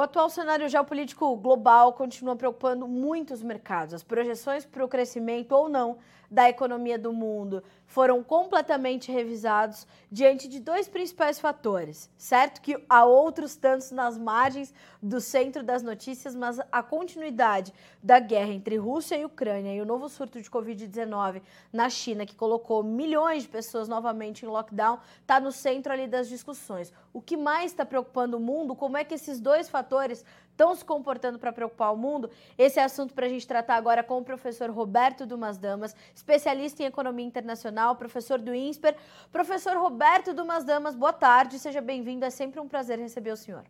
O 0.00 0.02
atual 0.02 0.30
cenário 0.30 0.66
geopolítico 0.66 1.36
global 1.36 1.92
continua 1.92 2.34
preocupando 2.34 2.88
muitos 2.88 3.42
mercados. 3.42 3.92
As 3.92 4.02
projeções 4.02 4.64
para 4.64 4.82
o 4.82 4.88
crescimento 4.88 5.52
ou 5.52 5.68
não 5.68 5.98
da 6.30 6.48
economia 6.48 6.98
do 6.98 7.12
mundo 7.12 7.62
foram 7.86 8.22
completamente 8.22 9.10
revisados 9.10 9.84
diante 10.12 10.46
de 10.46 10.60
dois 10.60 10.88
principais 10.88 11.40
fatores. 11.40 12.08
Certo 12.16 12.60
que 12.60 12.80
há 12.88 13.04
outros 13.04 13.56
tantos 13.56 13.90
nas 13.90 14.16
margens 14.16 14.72
do 15.02 15.20
centro 15.20 15.64
das 15.64 15.82
notícias, 15.82 16.36
mas 16.36 16.60
a 16.70 16.82
continuidade 16.84 17.74
da 18.00 18.20
guerra 18.20 18.52
entre 18.52 18.76
Rússia 18.76 19.16
e 19.16 19.24
Ucrânia 19.24 19.74
e 19.74 19.80
o 19.80 19.84
novo 19.84 20.08
surto 20.08 20.40
de 20.40 20.48
Covid-19 20.48 21.42
na 21.72 21.90
China, 21.90 22.24
que 22.24 22.36
colocou 22.36 22.84
milhões 22.84 23.42
de 23.42 23.48
pessoas 23.48 23.88
novamente 23.88 24.44
em 24.44 24.48
lockdown, 24.48 25.00
está 25.20 25.40
no 25.40 25.50
centro 25.50 25.92
ali 25.92 26.06
das 26.06 26.28
discussões. 26.28 26.92
O 27.12 27.20
que 27.20 27.36
mais 27.36 27.72
está 27.72 27.84
preocupando 27.84 28.36
o 28.36 28.40
mundo? 28.40 28.76
Como 28.76 28.96
é 28.96 29.02
que 29.02 29.14
esses 29.14 29.40
dois 29.40 29.68
fatores 29.68 30.24
estão 30.60 30.74
se 30.74 30.84
comportando 30.84 31.38
para 31.38 31.52
preocupar 31.52 31.92
o 31.92 31.96
mundo? 31.96 32.30
Esse 32.58 32.78
é 32.78 32.84
assunto 32.84 33.14
para 33.14 33.24
a 33.24 33.28
gente 33.28 33.46
tratar 33.46 33.76
agora 33.76 34.02
com 34.02 34.18
o 34.18 34.24
professor 34.24 34.68
Roberto 34.68 35.24
Dumas 35.24 35.56
Damas, 35.56 35.96
especialista 36.14 36.82
em 36.82 36.86
economia 36.86 37.24
internacional, 37.24 37.96
professor 37.96 38.38
do 38.38 38.54
INSPER. 38.54 38.94
Professor 39.32 39.74
Roberto 39.78 40.34
Dumas 40.34 40.62
Damas, 40.62 40.94
boa 40.94 41.14
tarde, 41.14 41.58
seja 41.58 41.80
bem-vindo, 41.80 42.26
é 42.26 42.30
sempre 42.30 42.60
um 42.60 42.68
prazer 42.68 42.98
receber 42.98 43.32
o 43.32 43.36
senhor. 43.36 43.64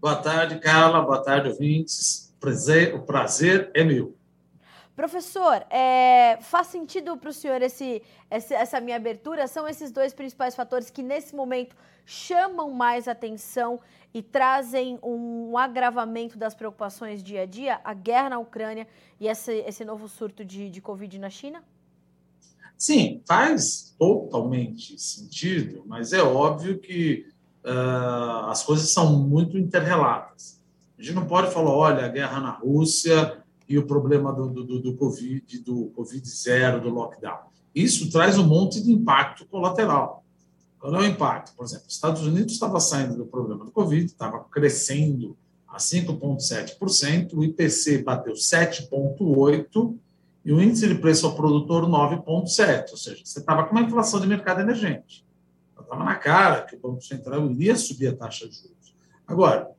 Boa 0.00 0.16
tarde, 0.16 0.58
Carla, 0.58 1.00
boa 1.02 1.22
tarde, 1.22 1.50
ouvintes. 1.50 2.34
Prazer, 2.40 2.94
o 2.96 3.02
prazer 3.02 3.70
é 3.72 3.84
meu. 3.84 4.16
Professor, 4.96 5.62
é, 5.68 6.38
faz 6.40 6.68
sentido 6.68 7.18
para 7.18 7.28
o 7.28 7.32
senhor 7.32 7.60
esse, 7.60 8.02
essa 8.30 8.80
minha 8.80 8.96
abertura? 8.96 9.46
São 9.46 9.68
esses 9.68 9.92
dois 9.92 10.14
principais 10.14 10.56
fatores 10.56 10.88
que, 10.88 11.02
nesse 11.02 11.36
momento, 11.36 11.76
chamam 12.06 12.70
mais 12.70 13.06
atenção 13.06 13.78
e 14.14 14.22
trazem 14.22 14.98
um 15.02 15.58
agravamento 15.58 16.38
das 16.38 16.54
preocupações 16.54 17.22
dia 17.22 17.42
a 17.42 17.46
dia? 17.46 17.78
A 17.84 17.92
guerra 17.92 18.30
na 18.30 18.38
Ucrânia 18.38 18.88
e 19.20 19.28
esse, 19.28 19.52
esse 19.66 19.84
novo 19.84 20.08
surto 20.08 20.42
de, 20.42 20.70
de 20.70 20.80
Covid 20.80 21.18
na 21.18 21.28
China? 21.28 21.62
Sim, 22.78 23.20
faz 23.26 23.94
totalmente 23.98 24.98
sentido, 24.98 25.84
mas 25.86 26.14
é 26.14 26.22
óbvio 26.22 26.78
que 26.78 27.26
uh, 27.66 28.48
as 28.48 28.62
coisas 28.62 28.94
são 28.94 29.18
muito 29.18 29.58
interrelatas. 29.58 30.58
A 30.98 31.02
gente 31.02 31.14
não 31.14 31.26
pode 31.26 31.52
falar, 31.52 31.70
olha, 31.70 32.06
a 32.06 32.08
guerra 32.08 32.40
na 32.40 32.50
Rússia 32.50 33.44
e 33.68 33.78
o 33.78 33.86
problema 33.86 34.32
do, 34.32 34.48
do, 34.48 34.80
do 34.80 34.94
Covid, 34.94 35.58
do 35.60 35.86
Covid 35.94 36.28
zero, 36.28 36.80
do 36.80 36.90
lockdown. 36.90 37.38
Isso 37.74 38.10
traz 38.10 38.38
um 38.38 38.46
monte 38.46 38.82
de 38.82 38.92
impacto 38.92 39.44
colateral. 39.46 40.24
Qual 40.78 40.94
é 40.94 40.98
o 41.00 41.04
impacto? 41.04 41.54
Por 41.56 41.64
exemplo, 41.64 41.86
os 41.88 41.94
Estados 41.94 42.22
Unidos 42.22 42.52
estava 42.52 42.78
saindo 42.80 43.16
do 43.16 43.26
problema 43.26 43.64
do 43.64 43.70
Covid, 43.70 44.06
estava 44.06 44.40
crescendo 44.44 45.36
a 45.66 45.78
5,7%, 45.78 47.34
o 47.34 47.44
IPC 47.44 48.02
bateu 48.02 48.34
7,8% 48.34 49.96
e 50.44 50.52
o 50.52 50.62
índice 50.62 50.86
de 50.86 50.94
preço 50.94 51.26
ao 51.26 51.34
produtor 51.34 51.86
9,7%. 51.86 52.90
Ou 52.92 52.96
seja, 52.96 53.20
você 53.24 53.40
estava 53.40 53.64
com 53.64 53.72
uma 53.72 53.82
inflação 53.82 54.20
de 54.20 54.26
mercado 54.26 54.60
emergente. 54.60 55.26
Estava 55.78 56.04
na 56.04 56.14
cara 56.14 56.62
que 56.62 56.76
o 56.76 56.80
Banco 56.80 57.02
Central 57.02 57.50
iria 57.50 57.76
subir 57.76 58.08
a 58.08 58.16
taxa 58.16 58.48
de 58.48 58.54
juros. 58.54 58.94
Agora, 59.26 59.70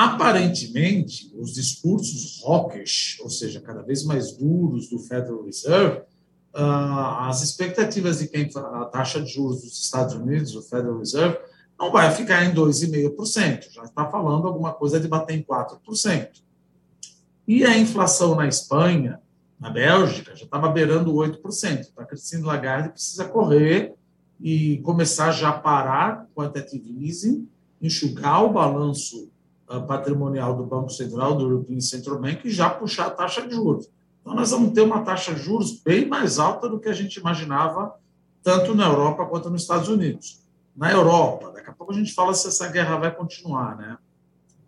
Aparentemente, 0.00 1.28
os 1.36 1.54
discursos 1.54 2.40
hawkish, 2.46 3.18
ou 3.20 3.28
seja, 3.28 3.60
cada 3.60 3.82
vez 3.82 4.04
mais 4.04 4.30
duros 4.30 4.88
do 4.88 5.00
Federal 5.00 5.42
Reserve, 5.42 6.02
ah, 6.54 7.28
as 7.28 7.42
expectativas 7.42 8.20
de 8.20 8.28
quem 8.28 8.48
a 8.54 8.84
taxa 8.84 9.20
de 9.20 9.28
juros 9.28 9.62
dos 9.62 9.82
Estados 9.82 10.14
Unidos, 10.14 10.54
o 10.54 10.62
Federal 10.62 11.00
Reserve, 11.00 11.36
não 11.76 11.90
vai 11.90 12.12
ficar 12.12 12.44
em 12.44 12.54
2,5%, 12.54 13.72
já 13.72 13.82
está 13.82 14.08
falando 14.08 14.46
alguma 14.46 14.72
coisa 14.72 15.00
de 15.00 15.08
bater 15.08 15.36
em 15.36 15.42
4%. 15.42 16.44
E 17.48 17.64
a 17.64 17.76
inflação 17.76 18.36
na 18.36 18.46
Espanha, 18.46 19.20
na 19.58 19.68
Bélgica, 19.68 20.36
já 20.36 20.44
estava 20.44 20.68
beirando 20.68 21.12
8%. 21.12 21.80
Está 21.80 22.04
crescendo 22.04 22.46
Lagarde 22.46 22.90
precisa 22.90 23.24
correr 23.24 23.94
e 24.40 24.78
começar 24.78 25.32
já 25.32 25.48
a 25.48 25.58
parar 25.58 26.28
com 26.36 26.42
a 26.42 26.52
easing, 27.00 27.48
enxugar 27.82 28.44
o 28.44 28.52
balanço 28.52 29.28
patrimonial 29.86 30.56
do 30.56 30.64
Banco 30.64 30.90
Central, 30.90 31.36
do 31.36 31.44
European 31.44 31.80
Central 31.80 32.18
Bank, 32.18 32.46
e 32.46 32.50
já 32.50 32.70
puxar 32.70 33.06
a 33.06 33.10
taxa 33.10 33.46
de 33.46 33.54
juros. 33.54 33.90
Então, 34.20 34.34
nós 34.34 34.50
vamos 34.50 34.72
ter 34.72 34.80
uma 34.80 35.02
taxa 35.02 35.34
de 35.34 35.42
juros 35.42 35.80
bem 35.80 36.06
mais 36.06 36.38
alta 36.38 36.68
do 36.68 36.78
que 36.78 36.88
a 36.88 36.92
gente 36.92 37.16
imaginava, 37.16 37.94
tanto 38.42 38.74
na 38.74 38.86
Europa 38.86 39.26
quanto 39.26 39.50
nos 39.50 39.62
Estados 39.62 39.88
Unidos. 39.88 40.40
Na 40.76 40.92
Europa, 40.92 41.50
daqui 41.52 41.70
a 41.70 41.72
pouco 41.72 41.92
a 41.92 41.96
gente 41.96 42.14
fala 42.14 42.32
se 42.34 42.46
essa 42.46 42.68
guerra 42.68 42.96
vai 42.96 43.14
continuar, 43.14 43.76
né? 43.76 43.98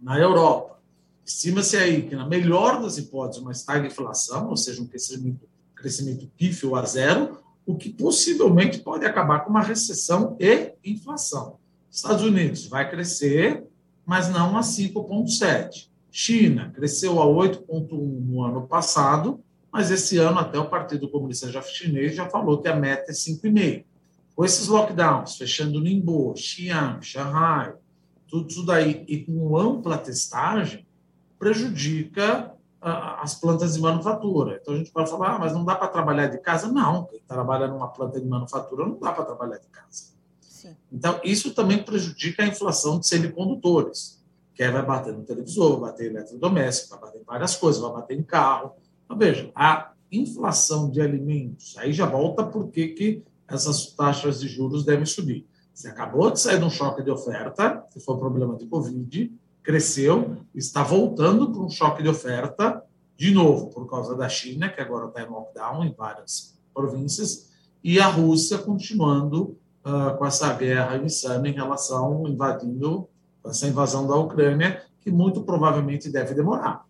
Na 0.01 0.19
Europa, 0.19 0.81
estima-se 1.25 1.77
aí 1.77 2.03
que, 2.03 2.17
na 2.17 2.27
melhor 2.27 2.83
das 2.83 2.99
hipóteses, 2.99 3.43
uma 3.43 3.53
estagflação, 3.53 4.49
ou 4.49 4.57
seja, 4.57 4.83
um 4.83 4.87
crescimento, 4.87 5.49
crescimento 5.75 6.27
pífio 6.37 6.75
a 6.75 6.85
zero, 6.85 7.39
o 7.65 7.77
que 7.77 7.91
possivelmente 7.91 8.81
pode 8.81 9.05
acabar 9.05 9.41
com 9.41 9.51
uma 9.51 9.63
recessão 9.63 10.37
e 10.41 10.73
inflação. 10.85 11.59
Estados 11.91 12.25
Unidos 12.25 12.67
vai 12.67 12.91
crescer, 12.91 13.65
mas 14.11 14.29
não 14.29 14.59
a 14.59 14.61
5,7. 14.61 15.89
China 16.11 16.73
cresceu 16.75 17.23
a 17.23 17.27
8,1 17.27 17.93
no 17.93 18.43
ano 18.43 18.67
passado, 18.67 19.39
mas 19.71 19.93
esse 19.93 20.19
ano 20.19 20.41
até 20.41 20.59
o 20.59 20.69
Partido 20.69 21.09
Comunista 21.09 21.49
Chinês 21.63 22.17
já 22.17 22.29
falou 22.29 22.61
que 22.61 22.67
a 22.67 22.75
meta 22.75 23.13
é 23.13 23.15
5,5. 23.15 23.85
Com 24.35 24.45
esses 24.45 24.67
lockdowns, 24.67 25.37
fechando 25.37 25.81
Ningbo, 25.81 26.35
Xi'an, 26.35 27.01
Shanghai, 27.01 27.73
tudo 28.27 28.51
isso 28.51 28.67
daí, 28.67 29.05
e 29.07 29.19
com 29.19 29.57
ampla 29.57 29.97
testagem, 29.97 30.85
prejudica 31.39 32.53
as 32.81 33.37
plantas 33.37 33.75
de 33.75 33.81
manufatura. 33.81 34.59
Então 34.61 34.75
a 34.75 34.77
gente 34.77 34.91
pode 34.91 35.09
falar, 35.09 35.37
ah, 35.37 35.39
mas 35.39 35.53
não 35.53 35.65
dá 35.65 35.77
para 35.77 35.87
trabalhar 35.87 36.27
de 36.27 36.39
casa? 36.39 36.67
Não, 36.67 37.05
quem 37.05 37.21
trabalha 37.29 37.69
numa 37.69 37.87
planta 37.87 38.21
de 38.21 38.27
manufatura 38.27 38.87
não 38.87 38.99
dá 38.99 39.13
para 39.13 39.25
trabalhar 39.25 39.59
de 39.59 39.69
casa. 39.69 40.19
Então, 40.93 41.21
isso 41.25 41.55
também 41.55 41.83
prejudica 41.83 42.43
a 42.43 42.47
inflação 42.47 42.99
de 42.99 43.07
semicondutores, 43.07 44.21
que 44.55 44.63
aí 44.63 44.71
vai 44.71 44.85
bater 44.85 45.13
no 45.13 45.23
televisor, 45.23 45.81
vai 45.81 45.91
bater 45.91 46.07
em 46.07 46.11
eletrodoméstico, 46.15 46.91
vai 46.91 47.01
bater 47.01 47.21
em 47.21 47.25
várias 47.25 47.57
coisas, 47.57 47.81
vai 47.81 47.93
bater 47.93 48.19
em 48.19 48.23
carro. 48.23 48.73
Então, 49.05 49.17
veja, 49.17 49.51
a 49.55 49.93
inflação 50.11 50.91
de 50.91 51.01
alimentos, 51.01 51.77
aí 51.79 51.93
já 51.93 52.07
volta 52.07 52.45
por 52.45 52.69
que 52.69 53.23
essas 53.49 53.87
taxas 53.93 54.41
de 54.41 54.49
juros 54.49 54.85
devem 54.85 55.07
subir. 55.07 55.47
Você 55.73 55.89
acabou 55.89 56.31
de 56.31 56.39
sair 56.39 56.59
de 56.59 56.65
um 56.65 56.71
choque 56.71 57.03
de 57.03 57.11
oferta, 57.11 57.85
que 57.93 58.01
foi 58.01 58.15
o 58.15 58.19
problema 58.19 58.57
de 58.57 58.67
Covid, 58.67 59.33
cresceu, 59.63 60.37
está 60.55 60.83
voltando 60.83 61.51
para 61.51 61.63
um 61.63 61.71
choque 61.71 62.03
de 62.03 62.09
oferta, 62.09 62.83
de 63.17 63.31
novo, 63.33 63.69
por 63.69 63.89
causa 63.89 64.15
da 64.15 64.29
China, 64.29 64.69
que 64.69 64.81
agora 64.81 65.09
está 65.09 65.23
em 65.23 65.29
lockdown 65.29 65.85
em 65.85 65.93
várias 65.93 66.59
províncias, 66.73 67.51
e 67.83 67.99
a 67.99 68.07
Rússia 68.07 68.59
continuando 68.59 69.59
uh, 69.85 70.17
com 70.17 70.27
essa 70.27 70.53
guerra 70.55 70.97
insana 70.97 71.49
em 71.49 71.53
relação 71.53 72.27
invadindo 72.27 73.09
essa 73.45 73.67
invasão 73.67 74.07
da 74.07 74.17
Ucrânia, 74.17 74.83
que 75.01 75.11
muito 75.11 75.43
provavelmente 75.43 76.11
deve 76.11 76.35
demorar 76.35 76.85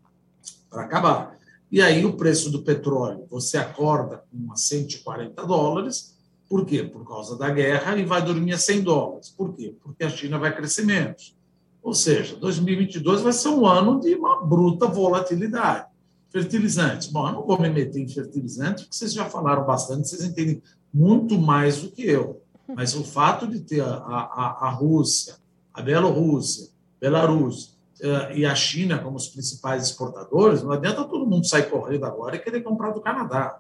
para 0.69 0.83
acabar. 0.83 1.39
E 1.71 1.81
aí 1.81 2.05
o 2.05 2.17
preço 2.17 2.51
do 2.51 2.63
petróleo, 2.63 3.27
você 3.31 3.57
acorda 3.57 4.25
com 4.31 4.57
140 4.57 5.47
dólares, 5.47 6.17
por 6.49 6.67
quê? 6.67 6.83
Por 6.83 7.07
causa 7.07 7.39
da 7.39 7.49
guerra 7.49 7.97
e 7.97 8.05
vai 8.05 8.21
dormir 8.21 8.53
a 8.55 8.59
100 8.59 8.83
dólares. 8.83 9.29
Por 9.29 9.55
quê? 9.55 9.77
Porque 9.81 10.03
a 10.03 10.11
China 10.11 10.37
vai 10.37 10.55
crescer 10.55 10.85
menos. 10.85 11.37
Ou 11.81 11.95
seja, 11.95 12.35
2022 12.37 13.23
vai 13.23 13.33
ser 13.33 13.49
um 13.51 13.65
ano 13.65 14.01
de 14.01 14.15
uma 14.17 14.45
bruta 14.45 14.89
volatilidade. 14.89 15.87
Fertilizantes. 16.29 17.07
Bom, 17.07 17.29
eu 17.29 17.35
não 17.35 17.47
vou 17.47 17.61
me 17.61 17.71
meter 17.71 18.01
em 18.01 18.09
fertilizantes, 18.09 18.83
porque 18.83 18.97
vocês 18.97 19.13
já 19.13 19.27
falaram 19.27 19.65
bastante, 19.65 20.09
vocês 20.09 20.25
entendem 20.25 20.61
muito 20.93 21.39
mais 21.39 21.83
do 21.83 21.91
que 21.91 22.03
eu. 22.03 22.43
Mas 22.75 22.95
o 22.95 23.05
fato 23.05 23.47
de 23.47 23.61
ter 23.61 23.83
a, 23.83 23.95
a, 23.95 24.67
a 24.67 24.71
Rússia, 24.71 25.37
a 25.73 25.83
Bielorrússia, 25.83 26.69
Belarus 27.01 27.79
uh, 28.01 28.33
e 28.35 28.45
a 28.45 28.55
China 28.55 28.99
como 28.99 29.17
os 29.17 29.29
principais 29.29 29.85
exportadores, 29.85 30.63
não 30.63 30.73
adianta 30.73 31.05
todo 31.05 31.27
mundo 31.27 31.47
sair 31.47 31.71
correndo 31.71 32.05
agora 32.05 32.37
e 32.37 32.39
querer 32.39 32.63
comprar 32.63 32.91
do 32.91 33.01
Canadá. 33.01 33.59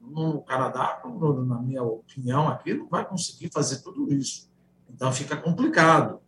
No 0.00 0.42
Canadá, 0.42 1.00
na 1.46 1.60
minha 1.60 1.82
opinião, 1.82 2.48
aqui 2.48 2.74
não 2.74 2.88
vai 2.88 3.04
conseguir 3.04 3.50
fazer 3.52 3.82
tudo 3.82 4.12
isso. 4.12 4.48
Então 4.88 5.12
fica 5.12 5.36
complicado. 5.36 6.20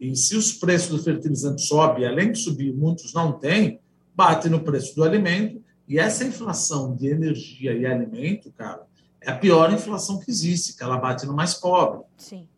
E 0.00 0.14
se 0.16 0.36
os 0.36 0.52
preços 0.52 0.90
do 0.90 1.02
fertilizante 1.02 1.62
sobem, 1.62 2.06
além 2.06 2.32
de 2.32 2.38
subir, 2.38 2.72
muitos 2.72 3.12
não 3.12 3.32
têm, 3.32 3.80
bate 4.14 4.48
no 4.48 4.60
preço 4.60 4.94
do 4.94 5.04
alimento. 5.04 5.62
E 5.88 5.98
essa 5.98 6.24
inflação 6.24 6.94
de 6.96 7.08
energia 7.08 7.72
e 7.72 7.86
alimento, 7.86 8.50
cara, 8.52 8.86
é 9.26 9.32
a 9.32 9.36
pior 9.36 9.72
inflação 9.72 10.20
que 10.20 10.30
existe, 10.30 10.76
que 10.76 10.84
ela 10.84 10.96
bate 10.96 11.26
no 11.26 11.34
mais 11.34 11.52
pobre. 11.52 12.04
Sim. 12.16 12.48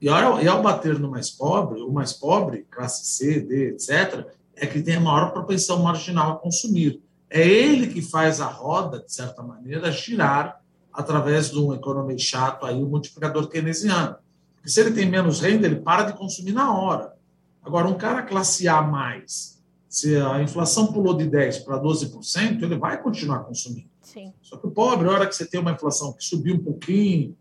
E 0.00 0.08
ao, 0.08 0.42
e 0.42 0.48
ao 0.48 0.60
bater 0.60 0.98
no 0.98 1.08
mais 1.08 1.30
pobre, 1.30 1.80
o 1.80 1.92
mais 1.92 2.12
pobre, 2.12 2.66
classe 2.68 3.06
C, 3.06 3.38
D, 3.40 3.68
etc., 3.68 4.26
é 4.56 4.66
que 4.66 4.82
tem 4.82 4.96
a 4.96 5.00
maior 5.00 5.32
propensão 5.32 5.80
marginal 5.80 6.32
a 6.32 6.36
consumir. 6.36 7.00
É 7.30 7.46
ele 7.46 7.86
que 7.86 8.02
faz 8.02 8.40
a 8.40 8.46
roda, 8.46 8.98
de 8.98 9.14
certa 9.14 9.40
maneira, 9.40 9.92
girar 9.92 10.60
através 10.92 11.52
de 11.52 11.58
um 11.60 11.72
economia 11.72 12.18
chato, 12.18 12.66
aí, 12.66 12.82
o 12.82 12.86
multiplicador 12.88 13.48
keynesiano. 13.48 14.16
Porque 14.56 14.68
se 14.68 14.80
ele 14.80 14.90
tem 14.90 15.08
menos 15.08 15.40
renda, 15.40 15.64
ele 15.64 15.76
para 15.76 16.02
de 16.02 16.14
consumir 16.14 16.52
na 16.52 16.76
hora. 16.76 17.14
Agora, 17.62 17.86
um 17.86 17.94
cara 17.94 18.22
classe 18.22 18.66
A, 18.66 18.82
mais, 18.82 19.61
se 19.92 20.16
a 20.16 20.42
inflação 20.42 20.90
pulou 20.90 21.14
de 21.14 21.26
10% 21.26 21.64
para 21.64 21.78
12%, 21.78 22.62
ele 22.62 22.78
vai 22.78 23.02
continuar 23.02 23.40
consumindo. 23.40 23.90
Sim. 24.00 24.32
Só 24.40 24.56
que 24.56 24.66
o 24.66 24.70
pobre, 24.70 25.06
a 25.06 25.12
hora 25.12 25.26
que 25.26 25.36
você 25.36 25.44
tem 25.44 25.60
uma 25.60 25.72
inflação 25.72 26.14
que 26.14 26.24
subiu 26.24 26.54
um 26.54 26.64
pouquinho, 26.64 27.36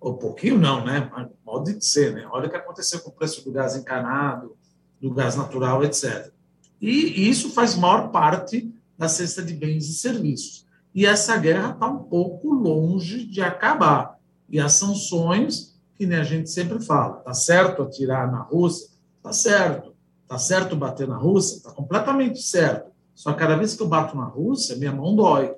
ou 0.00 0.14
pouquinho 0.14 0.58
não, 0.58 0.84
né? 0.84 1.08
Pode 1.44 1.80
ser, 1.84 2.12
né? 2.12 2.26
Olha 2.32 2.48
o 2.48 2.50
que 2.50 2.56
aconteceu 2.56 2.98
com 3.02 3.10
o 3.10 3.12
preço 3.12 3.44
do 3.44 3.52
gás 3.52 3.76
encanado, 3.76 4.56
do 5.00 5.14
gás 5.14 5.36
natural, 5.36 5.84
etc. 5.84 6.32
E 6.80 7.28
isso 7.28 7.50
faz 7.50 7.76
maior 7.76 8.10
parte 8.10 8.68
da 8.98 9.06
cesta 9.06 9.40
de 9.40 9.54
bens 9.54 9.88
e 9.88 9.94
serviços. 9.94 10.66
E 10.92 11.06
essa 11.06 11.36
guerra 11.36 11.70
está 11.70 11.86
um 11.86 12.02
pouco 12.02 12.52
longe 12.52 13.24
de 13.24 13.40
acabar. 13.40 14.18
E 14.50 14.58
as 14.58 14.72
sanções, 14.72 15.80
que 15.94 16.04
nem 16.04 16.18
a 16.18 16.24
gente 16.24 16.50
sempre 16.50 16.84
fala, 16.84 17.18
está 17.18 17.32
certo 17.32 17.80
atirar 17.80 18.28
na 18.30 18.42
Rússia? 18.42 18.88
Está 19.18 19.32
certo. 19.32 19.91
Está 20.32 20.38
certo 20.38 20.74
bater 20.74 21.06
na 21.06 21.18
Rússia? 21.18 21.56
Está 21.58 21.70
completamente 21.72 22.40
certo. 22.40 22.90
Só 23.14 23.34
que 23.34 23.38
cada 23.38 23.54
vez 23.54 23.74
que 23.74 23.82
eu 23.82 23.86
bato 23.86 24.16
na 24.16 24.24
Rússia, 24.24 24.76
minha 24.76 24.90
mão 24.90 25.14
dói. 25.14 25.54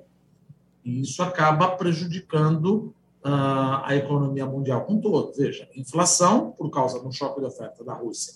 E 0.83 0.99
isso 0.99 1.23
acaba 1.23 1.69
prejudicando 1.77 2.93
uh, 3.23 3.79
a 3.85 3.95
economia 3.95 4.45
mundial 4.45 4.81
como 4.81 4.97
um 4.97 5.01
todo. 5.01 5.31
Veja, 5.33 5.65
inflação, 5.77 6.51
por 6.57 6.69
causa 6.69 6.99
do 6.99 7.09
choque 7.09 7.39
de 7.39 7.45
oferta 7.45 7.85
da 7.85 7.93
Rússia 7.93 8.33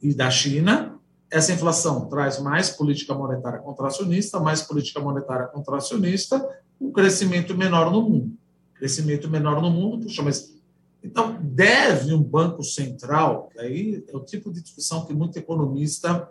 e 0.00 0.14
da 0.14 0.30
China, 0.30 1.00
essa 1.28 1.52
inflação 1.52 2.08
traz 2.08 2.38
mais 2.38 2.70
política 2.70 3.12
monetária 3.12 3.58
contracionista, 3.58 4.38
mais 4.38 4.62
política 4.62 5.00
monetária 5.00 5.48
contracionista, 5.48 6.48
um 6.80 6.92
crescimento 6.92 7.56
menor 7.56 7.90
no 7.90 8.02
mundo. 8.02 8.36
Crescimento 8.74 9.28
menor 9.28 9.60
no 9.60 9.68
mundo, 9.68 10.06
puxa, 10.06 10.22
mas. 10.22 10.61
Então, 11.02 11.38
deve 11.40 12.14
um 12.14 12.22
banco 12.22 12.62
central, 12.62 13.50
aí 13.58 14.04
é 14.06 14.16
o 14.16 14.20
tipo 14.20 14.52
de 14.52 14.62
discussão 14.62 15.04
que 15.04 15.12
muito 15.12 15.36
economista 15.38 16.28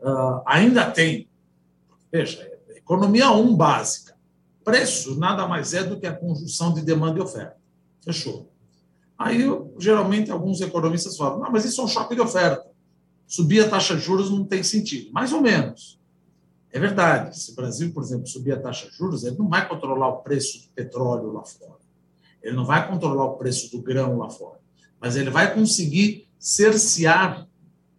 uh, 0.00 0.40
ainda 0.46 0.90
tem. 0.90 1.28
Veja, 2.10 2.50
economia 2.74 3.30
1 3.30 3.40
um 3.40 3.56
básica. 3.56 4.16
Preço 4.64 5.18
nada 5.18 5.46
mais 5.46 5.74
é 5.74 5.84
do 5.84 5.98
que 5.98 6.06
a 6.06 6.16
conjunção 6.16 6.72
de 6.72 6.82
demanda 6.82 7.18
e 7.18 7.22
oferta. 7.22 7.56
Fechou. 8.02 8.50
Aí, 9.18 9.44
geralmente, 9.78 10.30
alguns 10.30 10.60
economistas 10.60 11.16
falam: 11.16 11.40
não, 11.40 11.52
mas 11.52 11.64
isso 11.64 11.80
é 11.80 11.84
um 11.84 11.88
choque 11.88 12.14
de 12.14 12.20
oferta 12.20 12.66
subir 13.26 13.60
a 13.60 13.68
taxa 13.68 13.96
de 13.96 14.02
juros 14.02 14.30
não 14.30 14.44
tem 14.44 14.62
sentido. 14.62 15.12
Mais 15.12 15.32
ou 15.32 15.40
menos. 15.40 15.98
É 16.70 16.78
verdade. 16.78 17.38
Se 17.38 17.52
o 17.52 17.54
Brasil, 17.54 17.92
por 17.92 18.02
exemplo, 18.02 18.26
subir 18.26 18.52
a 18.52 18.60
taxa 18.60 18.88
de 18.88 18.96
juros, 18.96 19.24
ele 19.24 19.36
não 19.36 19.48
vai 19.48 19.68
controlar 19.68 20.08
o 20.08 20.18
preço 20.18 20.62
do 20.62 20.68
petróleo 20.68 21.32
lá 21.32 21.44
fora. 21.44 21.75
Ele 22.46 22.54
não 22.54 22.64
vai 22.64 22.88
controlar 22.88 23.24
o 23.24 23.36
preço 23.36 23.76
do 23.76 23.82
grão 23.82 24.18
lá 24.18 24.30
fora. 24.30 24.60
Mas 25.00 25.16
ele 25.16 25.30
vai 25.30 25.52
conseguir 25.52 26.28
cercear 26.38 27.48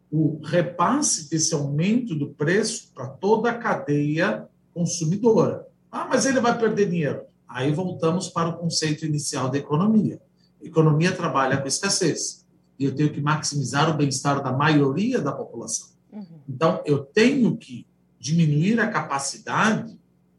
o 0.09 0.39
repasse 0.41 1.29
desse 1.29 1.53
aumento 1.53 2.15
do 2.15 2.29
preço 2.29 2.93
para 2.93 3.07
toda 3.07 3.51
a 3.51 3.57
cadeia 3.57 4.47
consumidora. 4.73 5.67
Ah, 5.91 6.07
mas 6.09 6.25
ele 6.25 6.39
vai 6.39 6.57
perder 6.57 6.89
dinheiro. 6.89 7.23
Aí 7.45 7.73
voltamos 7.73 8.29
para 8.29 8.47
o 8.47 8.57
conceito 8.57 9.05
inicial 9.05 9.49
da 9.49 9.57
economia. 9.57 10.21
economia 10.61 11.11
trabalha 11.11 11.57
com 11.57 11.67
escassez 11.67 12.45
e 12.79 12.85
eu 12.85 12.95
tenho 12.95 13.11
que 13.11 13.19
maximizar 13.19 13.89
o 13.89 13.97
bem-estar 13.97 14.41
da 14.41 14.53
maioria 14.53 15.19
da 15.19 15.33
população. 15.33 15.89
Uhum. 16.09 16.39
Então, 16.47 16.81
eu 16.85 16.99
tenho 16.99 17.57
que 17.57 17.85
diminuir 18.17 18.79
a 18.79 18.87
capacidade 18.87 19.96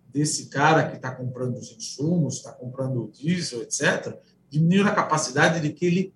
desse 0.08 0.46
cara 0.46 0.88
que 0.88 0.96
está 0.96 1.10
comprando 1.10 1.56
os 1.56 1.70
insumos, 1.70 2.36
está 2.36 2.52
comprando 2.52 3.04
o 3.04 3.10
diesel, 3.10 3.62
etc., 3.62 4.18
diminuir 4.48 4.88
a 4.88 4.94
capacidade 4.94 5.60
de 5.60 5.70
que 5.72 5.84
ele 5.84 6.14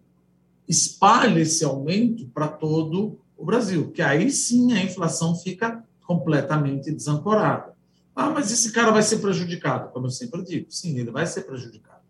espalhe 0.67 1.43
esse 1.43 1.65
aumento 1.65 2.27
para 2.29 2.49
todo 2.49 3.21
o 3.37 3.44
Brasil, 3.44 3.91
que 3.91 4.00
aí 4.00 4.31
sim 4.31 4.73
a 4.73 4.83
inflação 4.83 5.37
fica 5.37 5.85
completamente 6.06 6.91
desancorada. 6.91 7.73
Ah, 8.15 8.31
mas 8.31 8.50
esse 8.50 8.73
cara 8.73 8.91
vai 8.91 9.03
ser 9.03 9.19
prejudicado, 9.19 9.91
como 9.93 10.06
eu 10.06 10.11
sempre 10.11 10.43
digo. 10.43 10.67
Sim, 10.71 10.99
ele 10.99 11.11
vai 11.11 11.27
ser 11.27 11.43
prejudicado. 11.43 12.03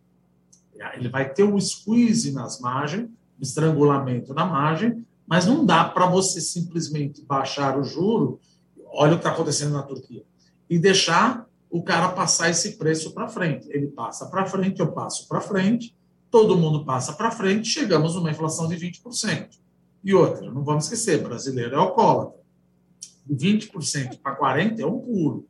Ele 0.95 1.09
vai 1.09 1.33
ter 1.33 1.45
um 1.45 1.61
squeeze 1.61 2.33
nas 2.33 2.61
margens, 2.61 3.09
estrangulamento 3.41 4.35
na 4.35 4.45
margem, 4.45 5.07
mas 5.27 5.47
não 5.47 5.65
dá 5.65 5.85
para 5.85 6.07
você 6.07 6.41
simplesmente 6.41 7.23
baixar 7.23 7.79
o 7.79 7.85
juro, 7.85 8.41
olha 8.87 9.13
o 9.13 9.15
que 9.15 9.21
está 9.21 9.31
acontecendo 9.31 9.73
na 9.73 9.83
Turquia, 9.83 10.25
e 10.69 10.79
deixar 10.79 11.49
o 11.73 11.83
cara 11.83 12.11
passar 12.11 12.51
esse 12.51 12.77
preço 12.77 13.15
para 13.15 13.27
frente. 13.27 13.67
Ele 13.71 13.87
passa 13.87 14.27
para 14.27 14.45
frente, 14.45 14.79
eu 14.79 14.93
passo 14.93 15.27
para 15.27 15.41
frente, 15.41 15.97
todo 16.31 16.59
mundo 16.59 16.85
passa 16.85 17.15
para 17.15 17.31
frente, 17.31 17.67
chegamos 17.67 18.15
numa 18.15 18.31
inflação 18.31 18.69
de 18.69 18.77
20%. 18.77 19.49
E 20.05 20.15
outra, 20.15 20.53
não 20.53 20.63
vamos 20.63 20.85
esquecer, 20.85 21.23
brasileiro 21.23 21.75
é 21.75 21.79
alcoólatra. 21.79 22.39
De 23.25 23.35
20% 23.35 24.21
para 24.21 24.39
40% 24.39 24.81
é 24.81 24.87
um 24.87 24.99
pulo. 24.99 25.47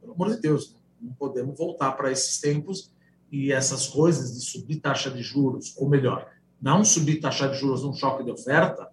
Pelo 0.00 0.12
amor 0.12 0.30
de 0.30 0.40
Deus, 0.40 0.76
não 1.00 1.12
podemos 1.14 1.58
voltar 1.58 1.92
para 1.92 2.12
esses 2.12 2.38
tempos 2.38 2.92
e 3.28 3.50
essas 3.50 3.88
coisas 3.88 4.32
de 4.32 4.44
subir 4.44 4.76
taxa 4.76 5.10
de 5.10 5.20
juros, 5.20 5.74
ou 5.76 5.88
melhor, 5.88 6.28
não 6.62 6.84
subir 6.84 7.18
taxa 7.18 7.48
de 7.48 7.58
juros 7.58 7.82
num 7.82 7.92
choque 7.92 8.22
de 8.22 8.30
oferta, 8.30 8.88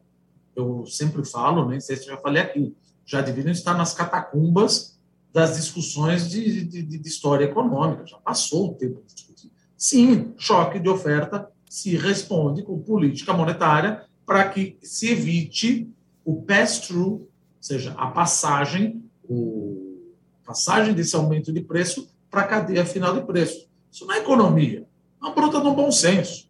eu 0.56 0.88
sempre 0.88 1.24
falo, 1.24 1.70
nem 1.70 1.80
sei 1.80 1.98
se 1.98 2.06
já 2.06 2.18
falei 2.18 2.42
aqui, 2.42 2.76
já 3.06 3.22
deveriam 3.22 3.52
estar 3.52 3.76
nas 3.76 3.94
catacumbas 3.94 4.97
das 5.38 5.56
discussões 5.56 6.28
de, 6.32 6.64
de, 6.64 6.82
de 6.82 7.08
história 7.08 7.46
econômica, 7.46 8.08
já 8.08 8.18
passou 8.18 8.72
o 8.72 8.74
tempo 8.74 9.04
de 9.06 9.14
discutir. 9.14 9.52
Sim, 9.78 10.34
choque 10.36 10.80
de 10.80 10.90
oferta 10.90 11.48
se 11.70 11.96
responde 11.96 12.64
com 12.64 12.80
política 12.80 13.34
monetária 13.34 14.04
para 14.26 14.50
que 14.50 14.80
se 14.82 15.12
evite 15.12 15.94
o 16.26 16.42
pass-through, 16.42 17.22
ou 17.22 17.30
seja, 17.62 17.94
a 18.00 18.08
passagem, 18.08 19.08
o, 19.30 20.12
passagem 20.44 20.96
desse 20.96 21.16
aumento 21.16 21.54
de 21.54 21.62
preço 21.62 22.10
para 22.32 22.42
a 22.42 22.48
cadeia 22.48 22.84
final 22.84 23.14
de 23.14 23.24
preço. 23.24 23.70
Isso 23.92 24.08
não 24.08 24.16
é 24.16 24.18
economia, 24.18 24.88
é 25.22 25.24
uma 25.24 25.36
bruta 25.36 25.62
do 25.62 25.72
bom 25.72 25.92
senso. 25.92 26.50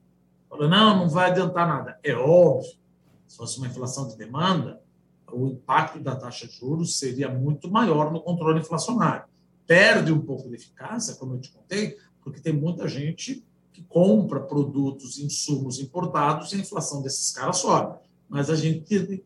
Falou, 0.49 0.69
não, 0.69 0.99
não 0.99 1.09
vai 1.09 1.29
adiantar 1.29 1.67
nada. 1.67 1.99
É 2.01 2.15
óbvio, 2.15 2.71
se 3.27 3.35
fosse 3.35 3.57
uma 3.57 3.67
inflação 3.67 4.07
de 4.07 4.15
demanda, 4.15 4.81
o 5.31 5.47
impacto 5.47 5.99
da 5.99 6.15
taxa 6.15 6.47
de 6.47 6.55
juros 6.55 6.97
seria 6.97 7.29
muito 7.29 7.69
maior 7.69 8.11
no 8.11 8.21
controle 8.21 8.59
inflacionário. 8.59 9.25
Perde 9.65 10.11
um 10.11 10.21
pouco 10.21 10.49
de 10.49 10.55
eficácia, 10.55 11.15
como 11.15 11.35
eu 11.35 11.39
te 11.39 11.51
contei, 11.51 11.97
porque 12.23 12.39
tem 12.39 12.53
muita 12.53 12.87
gente 12.87 13.43
que 13.73 13.83
compra 13.83 14.39
produtos, 14.39 15.19
insumos 15.19 15.79
importados 15.79 16.51
e 16.51 16.55
a 16.55 16.59
inflação 16.59 17.01
desses 17.01 17.31
caras 17.31 17.57
sobe. 17.57 17.99
Mas 18.29 18.49
a 18.49 18.55
gente, 18.55 19.23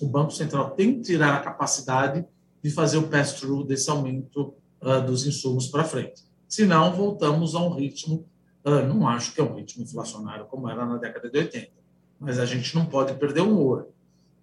o 0.00 0.06
Banco 0.06 0.32
Central 0.32 0.70
tem 0.70 0.94
que 0.94 1.02
tirar 1.02 1.34
a 1.34 1.40
capacidade 1.40 2.24
de 2.62 2.70
fazer 2.70 2.96
o 2.96 3.08
pass-through 3.08 3.64
desse 3.64 3.90
aumento 3.90 4.54
uh, 4.80 5.04
dos 5.04 5.26
insumos 5.26 5.68
para 5.68 5.84
frente. 5.84 6.24
Senão, 6.48 6.94
voltamos 6.94 7.54
a 7.54 7.60
um 7.60 7.74
ritmo 7.74 8.26
ah, 8.64 8.82
não 8.82 9.08
acho 9.08 9.34
que 9.34 9.40
é 9.40 9.44
um 9.44 9.54
ritmo 9.54 9.82
inflacionário 9.82 10.46
como 10.46 10.68
era 10.68 10.86
na 10.86 10.96
década 10.96 11.28
de 11.28 11.36
80, 11.36 11.70
mas 12.18 12.38
a 12.38 12.46
gente 12.46 12.74
não 12.74 12.86
pode 12.86 13.14
perder 13.14 13.40
o 13.40 13.58
olho. 13.58 13.86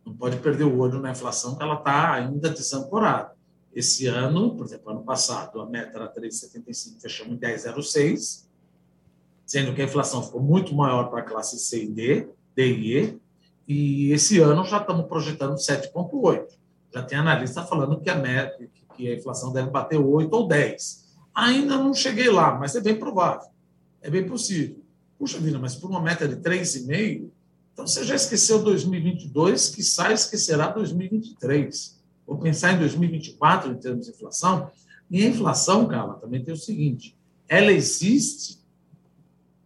Não 0.06 0.14
pode 0.14 0.38
perder 0.38 0.64
o 0.64 0.78
olho 0.80 1.00
na 1.00 1.12
inflação, 1.12 1.56
que 1.56 1.64
ela 1.64 1.76
está 1.76 2.14
ainda 2.14 2.50
desancorada. 2.50 3.32
Esse 3.74 4.08
ano, 4.08 4.56
por 4.56 4.66
exemplo, 4.66 4.92
ano 4.92 5.04
passado, 5.04 5.62
a 5.62 5.66
meta 5.66 5.98
era 5.98 6.12
3,75, 6.12 7.02
fechamos 7.02 7.34
em 7.34 7.38
10,06, 7.38 8.46
sendo 9.46 9.74
que 9.74 9.82
a 9.82 9.86
inflação 9.86 10.24
ficou 10.24 10.42
muito 10.42 10.74
maior 10.76 11.10
para 11.10 11.20
a 11.20 11.24
classe 11.24 11.60
C 11.60 11.84
e 11.84 11.88
D, 11.88 12.30
D 12.56 12.74
e 12.74 12.98
E, 12.98 13.20
e 13.68 14.12
esse 14.12 14.40
ano 14.40 14.66
já 14.66 14.78
estamos 14.78 15.06
projetando 15.06 15.56
7,8. 15.56 16.48
Já 16.92 17.04
tem 17.04 17.20
analista 17.20 17.64
falando 17.64 18.00
que 18.02 18.10
a 18.10 18.16
meta, 18.16 18.58
que 18.96 19.08
a 19.08 19.16
inflação 19.16 19.54
deve 19.54 19.70
bater 19.70 19.98
8 19.98 20.34
ou 20.34 20.48
10. 20.48 21.08
Ainda 21.36 21.78
não 21.78 21.94
cheguei 21.94 22.30
lá, 22.30 22.58
mas 22.58 22.76
é 22.76 22.82
bem 22.82 22.96
provável. 22.96 23.48
É 24.02 24.10
bem 24.10 24.26
possível. 24.26 24.84
Puxa 25.20 25.38
vida, 25.38 25.60
mas 25.60 25.76
por 25.76 25.90
uma 25.90 26.02
meta 26.02 26.28
de 26.28 26.38
3,5, 26.38 27.30
então 27.80 27.88
você 27.88 28.04
já 28.04 28.14
esqueceu 28.14 28.62
2022, 28.62 29.70
que 29.70 29.82
sai 29.82 30.12
esquecerá 30.12 30.68
2023. 30.68 31.98
Vou 32.28 32.38
pensar 32.38 32.74
em 32.74 32.80
2024 32.80 33.72
em 33.72 33.76
termos 33.76 34.06
de 34.06 34.12
inflação. 34.12 34.70
E 35.10 35.24
a 35.24 35.30
inflação, 35.30 35.88
Carla, 35.88 36.16
também 36.16 36.44
tem 36.44 36.54
o 36.54 36.58
seguinte: 36.58 37.18
ela 37.48 37.72
existe 37.72 38.60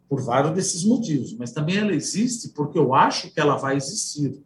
por 0.07 0.21
vários 0.21 0.53
desses 0.53 0.83
motivos, 0.83 1.33
mas 1.33 1.51
também 1.51 1.77
ela 1.77 1.91
existe 1.91 2.49
porque 2.49 2.77
eu 2.77 2.93
acho 2.93 3.31
que 3.31 3.39
ela 3.39 3.55
vai 3.55 3.77
existir. 3.77 4.39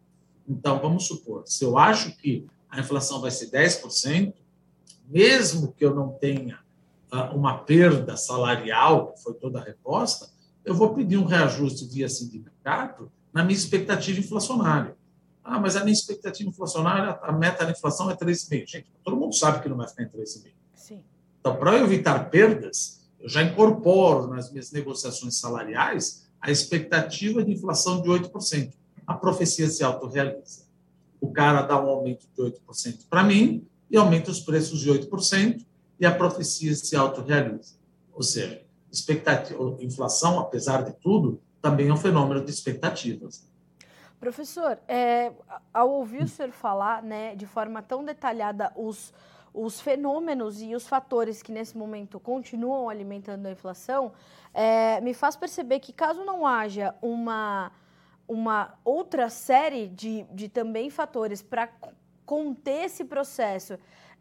Então, 0.48 0.80
vamos 0.80 1.06
supor, 1.06 1.44
se 1.46 1.66
eu 1.66 1.78
acho 1.78 2.16
que 2.16 2.48
a 2.70 2.80
inflação 2.80 3.20
vai 3.20 3.32
ser 3.32 3.52
10%, 3.52 4.34
mesmo 5.10 5.74
que 5.74 5.84
eu 5.84 5.94
não 5.94 6.14
tenha 6.14 6.58
uma 7.34 7.58
perda 7.58 8.16
salarial, 8.16 9.12
que 9.12 9.24
foi 9.24 9.34
toda 9.34 9.60
a 9.60 9.64
resposta, 9.64 10.30
eu 10.64 10.74
vou 10.74 10.94
pedir 10.94 11.18
um 11.18 11.26
reajuste 11.26 11.86
via 11.86 12.08
sindicato 12.08 13.12
na 13.38 13.44
minha 13.44 13.56
expectativa 13.56 14.20
inflacionária. 14.20 14.98
Ah, 15.44 15.60
mas 15.60 15.76
a 15.76 15.82
minha 15.82 15.94
expectativa 15.94 16.50
inflacionária, 16.50 17.20
a 17.22 17.32
meta 17.32 17.64
da 17.64 17.72
inflação 17.72 18.10
é 18.10 18.16
3,5%. 18.16 18.68
Gente, 18.68 18.88
todo 19.04 19.16
mundo 19.16 19.36
sabe 19.36 19.62
que 19.62 19.70
não 19.70 19.78
vai 19.78 19.88
ficar 19.88 20.04
em 20.04 20.08
3,5%. 20.08 20.52
Sim. 20.74 21.04
Então, 21.40 21.56
para 21.56 21.78
evitar 21.78 22.32
perdas, 22.32 23.08
eu 23.20 23.30
já 23.30 23.44
incorporo 23.44 24.26
nas 24.26 24.52
minhas 24.52 24.72
negociações 24.72 25.40
salariais 25.40 26.28
a 26.42 26.50
expectativa 26.50 27.44
de 27.44 27.52
inflação 27.54 28.02
de 28.02 28.10
8%. 28.10 28.74
A 29.06 29.14
profecia 29.14 29.70
se 29.70 29.84
autorrealiza. 29.84 30.66
O 31.22 31.28
o 31.28 31.32
cara 31.32 31.62
dá 31.62 31.80
um 31.80 31.90
aumento 31.90 32.26
de 32.36 32.42
8% 32.42 33.06
para 33.08 33.24
mim 33.24 33.64
e 33.92 33.98
aumenta 33.98 34.32
os 34.32 34.40
preços 34.40 34.80
de 34.80 34.90
8% 34.90 35.64
e 36.00 36.06
a 36.08 36.12
profecia 36.14 36.76
se 36.76 36.96
autorrealiza. 36.96 37.76
Ou 38.14 38.24
seja, 38.24 38.64
expectativa, 38.92 39.78
inflação, 39.80 40.40
apesar 40.40 40.84
de 40.84 40.94
tudo, 40.94 41.40
também 41.62 41.90
é 41.90 41.94
um 41.94 41.98
fenômeno 41.98 42.44
de 42.44 42.52
expectativas. 42.52 43.48
Professor, 44.20 44.80
é, 44.88 45.32
ao 45.74 45.92
ouvir 45.92 46.24
o 46.24 46.28
senhor 46.28 46.52
falar 46.52 47.04
né, 47.04 47.36
de 47.36 47.46
forma 47.46 47.84
tão 47.84 48.04
detalhada 48.04 48.72
os, 48.76 49.14
os 49.54 49.80
fenômenos 49.80 50.62
e 50.62 50.76
os 50.76 50.88
fatores 50.88 51.44
que 51.44 51.52
nesse 51.52 51.78
momento 51.78 52.20
continuam 52.20 52.90
alimentando 52.90 53.46
a 53.46 53.52
inflação, 53.52 54.12
é, 54.54 55.00
me 55.02 55.14
faz 55.14 55.36
perceber 55.36 55.80
que 55.80 55.94
caso 55.94 56.26
não 56.26 56.48
haja 56.48 56.96
uma, 57.00 57.72
uma 58.28 58.74
outra 58.84 59.30
série 59.30 59.88
de, 59.88 60.24
de 60.32 60.50
também 60.50 60.90
fatores 60.90 61.44
para 61.44 61.70
conter 62.26 62.86
esse 62.86 63.06
processo 63.06 63.78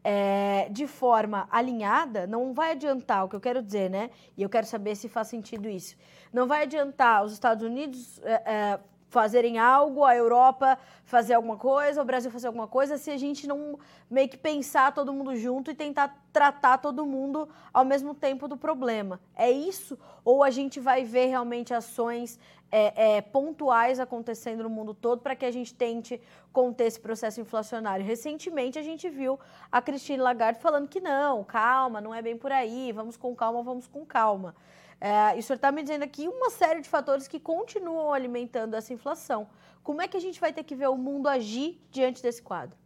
é, 0.08 0.68
de 0.70 0.86
forma 0.86 1.48
alinhada, 1.50 2.28
não 2.28 2.54
vai 2.54 2.70
adiantar 2.70 3.24
o 3.24 3.28
que 3.28 3.34
eu 3.34 3.40
quero 3.40 3.60
dizer, 3.60 3.90
né? 3.90 4.08
E 4.36 4.42
eu 4.44 4.48
quero 4.48 4.64
saber 4.64 4.94
se 4.94 5.08
faz 5.08 5.26
sentido 5.26 5.68
isso. 5.68 5.96
Não 6.32 6.46
vai 6.46 6.62
adiantar 6.62 7.24
os 7.24 7.32
Estados 7.32 7.64
Unidos 7.64 8.20
é, 8.22 8.34
é, 8.46 8.80
fazerem 9.08 9.58
algo, 9.58 10.04
a 10.04 10.14
Europa 10.14 10.78
fazer 11.04 11.34
alguma 11.34 11.56
coisa, 11.56 12.02
o 12.02 12.04
Brasil 12.04 12.30
fazer 12.30 12.48
alguma 12.48 12.66
coisa, 12.66 12.98
se 12.98 13.10
a 13.10 13.16
gente 13.16 13.46
não 13.46 13.78
meio 14.10 14.28
que 14.28 14.36
pensar 14.36 14.92
todo 14.92 15.12
mundo 15.12 15.36
junto 15.36 15.70
e 15.70 15.74
tentar 15.74 16.26
tratar 16.32 16.78
todo 16.78 17.06
mundo 17.06 17.48
ao 17.72 17.84
mesmo 17.84 18.14
tempo 18.14 18.48
do 18.48 18.56
problema. 18.56 19.20
É 19.34 19.50
isso? 19.50 19.98
Ou 20.24 20.42
a 20.42 20.50
gente 20.50 20.80
vai 20.80 21.04
ver 21.04 21.26
realmente 21.26 21.72
ações 21.72 22.38
é, 22.70 23.16
é, 23.16 23.20
pontuais 23.20 24.00
acontecendo 24.00 24.64
no 24.64 24.70
mundo 24.70 24.92
todo 24.92 25.22
para 25.22 25.36
que 25.36 25.46
a 25.46 25.50
gente 25.50 25.72
tente 25.72 26.20
conter 26.52 26.86
esse 26.86 27.00
processo 27.00 27.40
inflacionário? 27.40 28.04
Recentemente 28.04 28.78
a 28.78 28.82
gente 28.82 29.08
viu 29.08 29.38
a 29.70 29.80
Christine 29.80 30.18
Lagarde 30.18 30.60
falando 30.60 30.88
que 30.88 31.00
não, 31.00 31.44
calma, 31.44 32.00
não 32.00 32.12
é 32.12 32.20
bem 32.20 32.36
por 32.36 32.50
aí, 32.50 32.90
vamos 32.92 33.16
com 33.16 33.34
calma, 33.34 33.62
vamos 33.62 33.86
com 33.86 34.04
calma. 34.04 34.54
É, 35.00 35.36
e 35.36 35.40
o 35.40 35.42
senhor 35.42 35.56
está 35.56 35.70
me 35.70 35.82
dizendo 35.82 36.02
aqui 36.02 36.26
uma 36.26 36.50
série 36.50 36.80
de 36.80 36.88
fatores 36.88 37.28
que 37.28 37.38
continuam 37.38 38.12
alimentando 38.12 38.74
essa 38.74 38.92
inflação. 38.92 39.46
Como 39.82 40.00
é 40.00 40.08
que 40.08 40.16
a 40.16 40.20
gente 40.20 40.40
vai 40.40 40.52
ter 40.52 40.64
que 40.64 40.74
ver 40.74 40.88
o 40.88 40.96
mundo 40.96 41.28
agir 41.28 41.80
diante 41.90 42.22
desse 42.22 42.42
quadro? 42.42 42.76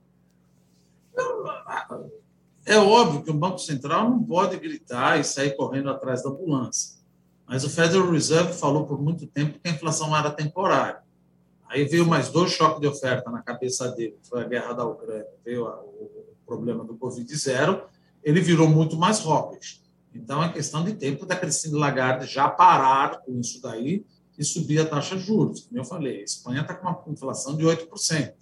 É 2.66 2.76
óbvio 2.76 3.22
que 3.22 3.30
o 3.30 3.34
Banco 3.34 3.58
Central 3.58 4.10
não 4.10 4.22
pode 4.22 4.56
gritar 4.58 5.18
e 5.18 5.24
sair 5.24 5.56
correndo 5.56 5.90
atrás 5.90 6.22
da 6.22 6.30
ambulância. 6.30 6.98
Mas 7.46 7.64
o 7.64 7.70
Federal 7.70 8.10
Reserve 8.10 8.52
falou 8.52 8.86
por 8.86 9.00
muito 9.00 9.26
tempo 9.26 9.58
que 9.58 9.68
a 9.68 9.72
inflação 9.72 10.16
era 10.16 10.30
temporária. 10.30 11.02
Aí 11.68 11.84
veio 11.84 12.06
mais 12.06 12.28
dois 12.28 12.50
choques 12.50 12.80
de 12.80 12.86
oferta 12.86 13.30
na 13.30 13.42
cabeça 13.42 13.88
dele, 13.92 14.18
foi 14.22 14.42
a 14.42 14.44
guerra 14.44 14.72
da 14.72 14.84
Ucrânia, 14.84 15.26
veio 15.44 15.66
o 15.68 16.36
problema 16.44 16.84
do 16.84 16.96
Covid 16.96 17.32
zero, 17.36 17.84
ele 18.22 18.40
virou 18.40 18.68
muito 18.68 18.96
mais 18.96 19.24
hawkish. 19.24 19.80
Então, 20.14 20.42
é 20.42 20.52
questão 20.52 20.84
de 20.84 20.94
tempo 20.94 21.24
da 21.24 21.36
Cristina 21.36 21.78
Lagarde 21.78 22.26
já 22.26 22.48
parar 22.48 23.20
com 23.20 23.38
isso 23.38 23.60
daí 23.62 24.04
e 24.36 24.44
subir 24.44 24.80
a 24.80 24.86
taxa 24.86 25.16
de 25.16 25.22
juros. 25.22 25.62
Como 25.62 25.78
eu 25.78 25.84
falei, 25.84 26.20
a 26.20 26.24
Espanha 26.24 26.62
está 26.62 26.74
com 26.74 26.88
uma 26.88 27.02
inflação 27.08 27.56
de 27.56 27.64
8%. 27.64 28.34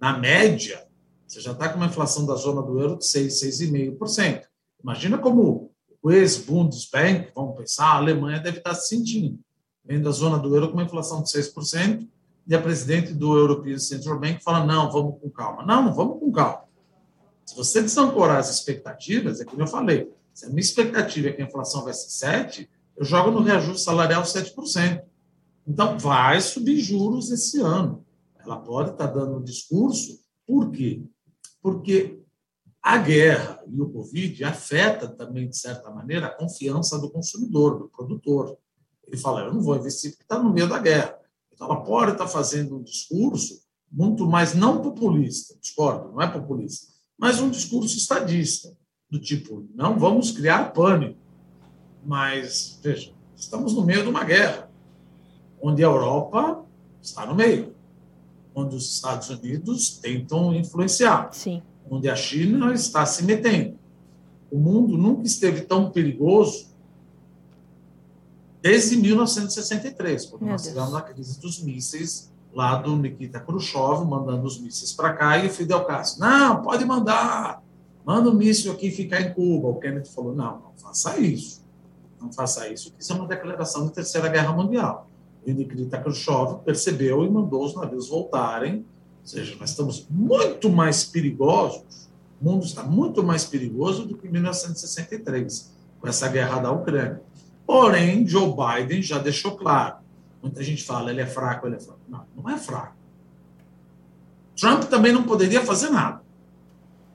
Na 0.00 0.18
média, 0.18 0.86
você 1.26 1.40
já 1.40 1.52
está 1.52 1.68
com 1.68 1.76
uma 1.76 1.86
inflação 1.86 2.26
da 2.26 2.34
zona 2.34 2.62
do 2.62 2.78
euro 2.78 2.98
de 2.98 3.06
6, 3.06 3.40
6,5%. 3.42 4.42
Imagina 4.82 5.18
como 5.18 5.72
o 6.02 6.12
ex-Bundesbank, 6.12 7.32
vamos 7.34 7.56
pensar, 7.56 7.86
a 7.86 7.96
Alemanha 7.96 8.38
deve 8.38 8.58
estar 8.58 8.74
se 8.74 8.88
sentindo. 8.88 9.40
Vem 9.84 10.00
da 10.00 10.10
zona 10.10 10.38
do 10.38 10.54
euro 10.54 10.68
com 10.68 10.74
uma 10.74 10.84
inflação 10.84 11.22
de 11.22 11.30
6%, 11.30 12.06
e 12.46 12.54
a 12.54 12.60
presidente 12.60 13.12
do 13.14 13.36
European 13.36 13.78
Central 13.78 14.20
Bank 14.20 14.42
fala: 14.42 14.64
não, 14.64 14.90
vamos 14.90 15.18
com 15.20 15.30
calma. 15.30 15.64
Não, 15.64 15.84
não 15.84 15.94
vamos 15.94 16.18
com 16.20 16.30
calma. 16.30 16.64
Se 17.46 17.56
você 17.56 17.80
desancorar 17.82 18.38
as 18.38 18.50
expectativas, 18.50 19.40
é 19.40 19.44
como 19.44 19.62
eu 19.62 19.66
falei, 19.66 20.10
se 20.34 20.46
a 20.46 20.48
minha 20.48 20.60
expectativa 20.60 21.28
é 21.28 21.32
que 21.32 21.40
a 21.40 21.44
inflação 21.46 21.84
vai 21.84 21.94
ser 21.94 22.10
7, 22.10 22.70
eu 22.96 23.04
jogo 23.04 23.30
no 23.30 23.40
reajuste 23.40 23.84
salarial 23.84 24.24
7%. 24.24 25.00
Então, 25.66 25.96
vai 25.96 26.40
subir 26.40 26.80
juros 26.80 27.30
esse 27.30 27.60
ano. 27.60 28.04
Ela 28.38 28.56
pode 28.56 28.90
estar 28.90 29.06
dando 29.06 29.38
um 29.38 29.42
discurso. 29.42 30.20
Por 30.44 30.70
quê? 30.72 31.02
Porque 31.62 32.20
a 32.82 32.98
guerra 32.98 33.62
e 33.66 33.80
o 33.80 33.88
Covid 33.88 34.44
afeta 34.44 35.08
também, 35.08 35.48
de 35.48 35.56
certa 35.56 35.88
maneira, 35.90 36.26
a 36.26 36.36
confiança 36.36 36.98
do 36.98 37.10
consumidor, 37.10 37.78
do 37.78 37.88
produtor. 37.88 38.58
Ele 39.06 39.16
fala, 39.16 39.42
eu 39.42 39.54
não 39.54 39.62
vou 39.62 39.76
investir 39.76 40.10
porque 40.10 40.24
está 40.24 40.42
no 40.42 40.52
meio 40.52 40.68
da 40.68 40.78
guerra. 40.78 41.16
Então, 41.52 41.68
ela 41.68 41.82
pode 41.82 42.12
estar 42.12 42.26
fazendo 42.26 42.76
um 42.76 42.82
discurso 42.82 43.62
muito 43.90 44.26
mais 44.26 44.52
não 44.52 44.82
populista, 44.82 45.56
discordo, 45.60 46.10
não 46.10 46.20
é 46.20 46.26
populista, 46.26 46.92
mas 47.16 47.40
um 47.40 47.48
discurso 47.48 47.96
estadista 47.96 48.76
do 49.14 49.20
tipo, 49.20 49.64
não 49.76 49.96
vamos 49.96 50.32
criar 50.32 50.72
pânico. 50.72 51.16
Mas, 52.04 52.80
veja, 52.82 53.12
estamos 53.36 53.72
no 53.72 53.84
meio 53.84 54.02
de 54.02 54.08
uma 54.08 54.24
guerra, 54.24 54.68
onde 55.62 55.84
a 55.84 55.86
Europa 55.86 56.64
está 57.00 57.24
no 57.24 57.32
meio, 57.32 57.72
onde 58.52 58.74
os 58.74 58.92
Estados 58.92 59.30
Unidos 59.30 59.98
tentam 59.98 60.52
influenciar, 60.52 61.28
Sim. 61.32 61.62
onde 61.88 62.10
a 62.10 62.16
China 62.16 62.74
está 62.74 63.06
se 63.06 63.22
metendo. 63.22 63.78
O 64.50 64.58
mundo 64.58 64.98
nunca 64.98 65.22
esteve 65.22 65.60
tão 65.60 65.92
perigoso 65.92 66.74
desde 68.60 68.96
1963, 68.96 70.26
quando 70.26 70.42
Meu 70.42 70.50
nós 70.50 70.62
Deus. 70.62 70.74
tivemos 70.74 70.94
a 70.96 71.02
crise 71.02 71.40
dos 71.40 71.62
mísseis 71.62 72.32
lá 72.52 72.76
do 72.76 72.96
Nikita 72.96 73.38
Khrushchev, 73.38 74.04
mandando 74.04 74.44
os 74.44 74.58
mísseis 74.58 74.92
para 74.92 75.12
cá, 75.12 75.38
e 75.38 75.46
o 75.46 75.50
Fidel 75.50 75.84
Castro, 75.84 76.20
não, 76.20 76.62
pode 76.62 76.84
mandar, 76.84 77.63
Manda 78.04 78.30
um 78.30 78.34
míssil 78.34 78.72
aqui 78.72 78.90
ficar 78.90 79.20
em 79.20 79.32
Cuba. 79.32 79.68
O 79.68 79.76
Kennedy 79.76 80.08
falou: 80.08 80.34
não, 80.34 80.60
não 80.60 80.72
faça 80.76 81.18
isso. 81.18 81.64
Não 82.24 82.32
faça 82.32 82.66
isso, 82.68 82.94
isso 82.98 83.12
é 83.12 83.16
uma 83.16 83.28
declaração 83.28 83.86
de 83.86 83.92
Terceira 83.92 84.28
Guerra 84.28 84.52
Mundial. 84.52 85.10
E 85.44 85.52
o 85.52 85.54
Nikita 85.54 86.00
Khrushchev 86.00 86.60
percebeu 86.64 87.22
e 87.22 87.30
mandou 87.30 87.62
os 87.62 87.74
navios 87.74 88.08
voltarem. 88.08 88.76
Ou 88.76 89.26
seja, 89.26 89.56
nós 89.60 89.70
estamos 89.70 90.06
muito 90.08 90.70
mais 90.70 91.04
perigosos, 91.04 92.08
o 92.40 92.44
mundo 92.44 92.64
está 92.64 92.82
muito 92.82 93.22
mais 93.22 93.44
perigoso 93.44 94.06
do 94.06 94.16
que 94.16 94.26
em 94.26 94.30
1963, 94.30 95.70
com 96.00 96.08
essa 96.08 96.26
guerra 96.28 96.60
da 96.60 96.72
Ucrânia. 96.72 97.22
Porém, 97.66 98.26
Joe 98.26 98.54
Biden 98.54 99.02
já 99.02 99.18
deixou 99.18 99.56
claro. 99.56 99.96
Muita 100.42 100.62
gente 100.62 100.82
fala, 100.82 101.10
ele 101.10 101.20
é 101.20 101.26
fraco, 101.26 101.66
ele 101.66 101.76
é 101.76 101.80
fraco. 101.80 102.00
Não, 102.08 102.24
não 102.36 102.50
é 102.50 102.58
fraco. 102.58 102.94
Trump 104.56 104.84
também 104.84 105.12
não 105.12 105.24
poderia 105.24 105.62
fazer 105.62 105.90
nada. 105.90 106.23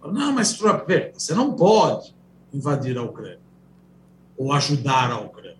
Não, 0.04 0.32
mas 0.32 0.54
Trump, 0.54 0.88
você 1.14 1.34
não 1.34 1.54
pode 1.54 2.16
invadir 2.54 2.98
a 2.98 3.04
Ucrânia 3.04 3.40
ou 4.38 4.54
ajudar 4.54 5.12
a 5.12 5.20
Ucrânia, 5.20 5.58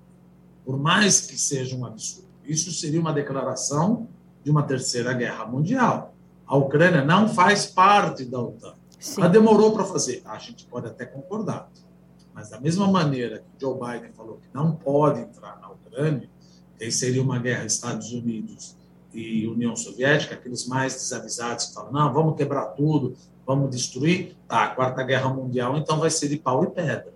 por 0.66 0.78
mais 0.80 1.22
que 1.22 1.38
seja 1.38 1.76
um 1.76 1.86
absurdo. 1.86 2.30
Isso 2.46 2.72
seria 2.72 3.00
uma 3.00 3.12
declaração 3.12 4.08
de 4.44 4.50
uma 4.50 4.64
terceira 4.64 5.14
guerra 5.14 5.46
mundial. 5.46 6.14
A 6.48 6.56
Ucrânia 6.56 7.04
não 7.04 7.28
faz 7.28 7.66
parte 7.66 8.26
da 8.26 8.40
OTAN. 8.40 8.74
Sim. 8.98 9.22
Ela 9.22 9.30
demorou 9.30 9.72
para 9.74 9.84
fazer. 9.84 10.22
A 10.26 10.38
gente 10.38 10.66
pode 10.66 10.88
até 10.88 11.06
concordar. 11.06 11.70
Mas 12.34 12.50
da 12.50 12.60
mesma 12.60 12.88
maneira 12.88 13.40
que 13.40 13.62
Joe 13.62 13.74
Biden 13.74 14.12
falou 14.14 14.38
que 14.38 14.48
não 14.54 14.72
pode 14.72 15.20
entrar 15.20 15.60
na 15.60 15.70
Ucrânia, 15.70 16.30
que 16.78 16.92
seria 16.92 17.22
uma 17.22 17.38
guerra 17.38 17.66
Estados 17.66 18.12
Unidos 18.12 18.76
e 19.14 19.46
União 19.48 19.76
Soviética, 19.76 20.36
aqueles 20.36 20.66
mais 20.68 20.94
desavisados 20.94 21.66
que 21.66 21.74
falam, 21.74 21.92
não, 21.92 22.14
vamos 22.14 22.36
quebrar 22.38 22.68
tudo, 22.68 23.16
vamos 23.50 23.72
destruir, 23.72 24.36
tá, 24.48 24.66
a 24.66 24.68
Quarta 24.68 25.02
Guerra 25.02 25.28
Mundial, 25.34 25.76
então 25.76 26.00
vai 26.00 26.12
ser 26.12 26.28
de 26.30 26.38
pau 26.38 26.64
e 26.64 26.68
pedra. 26.68 27.12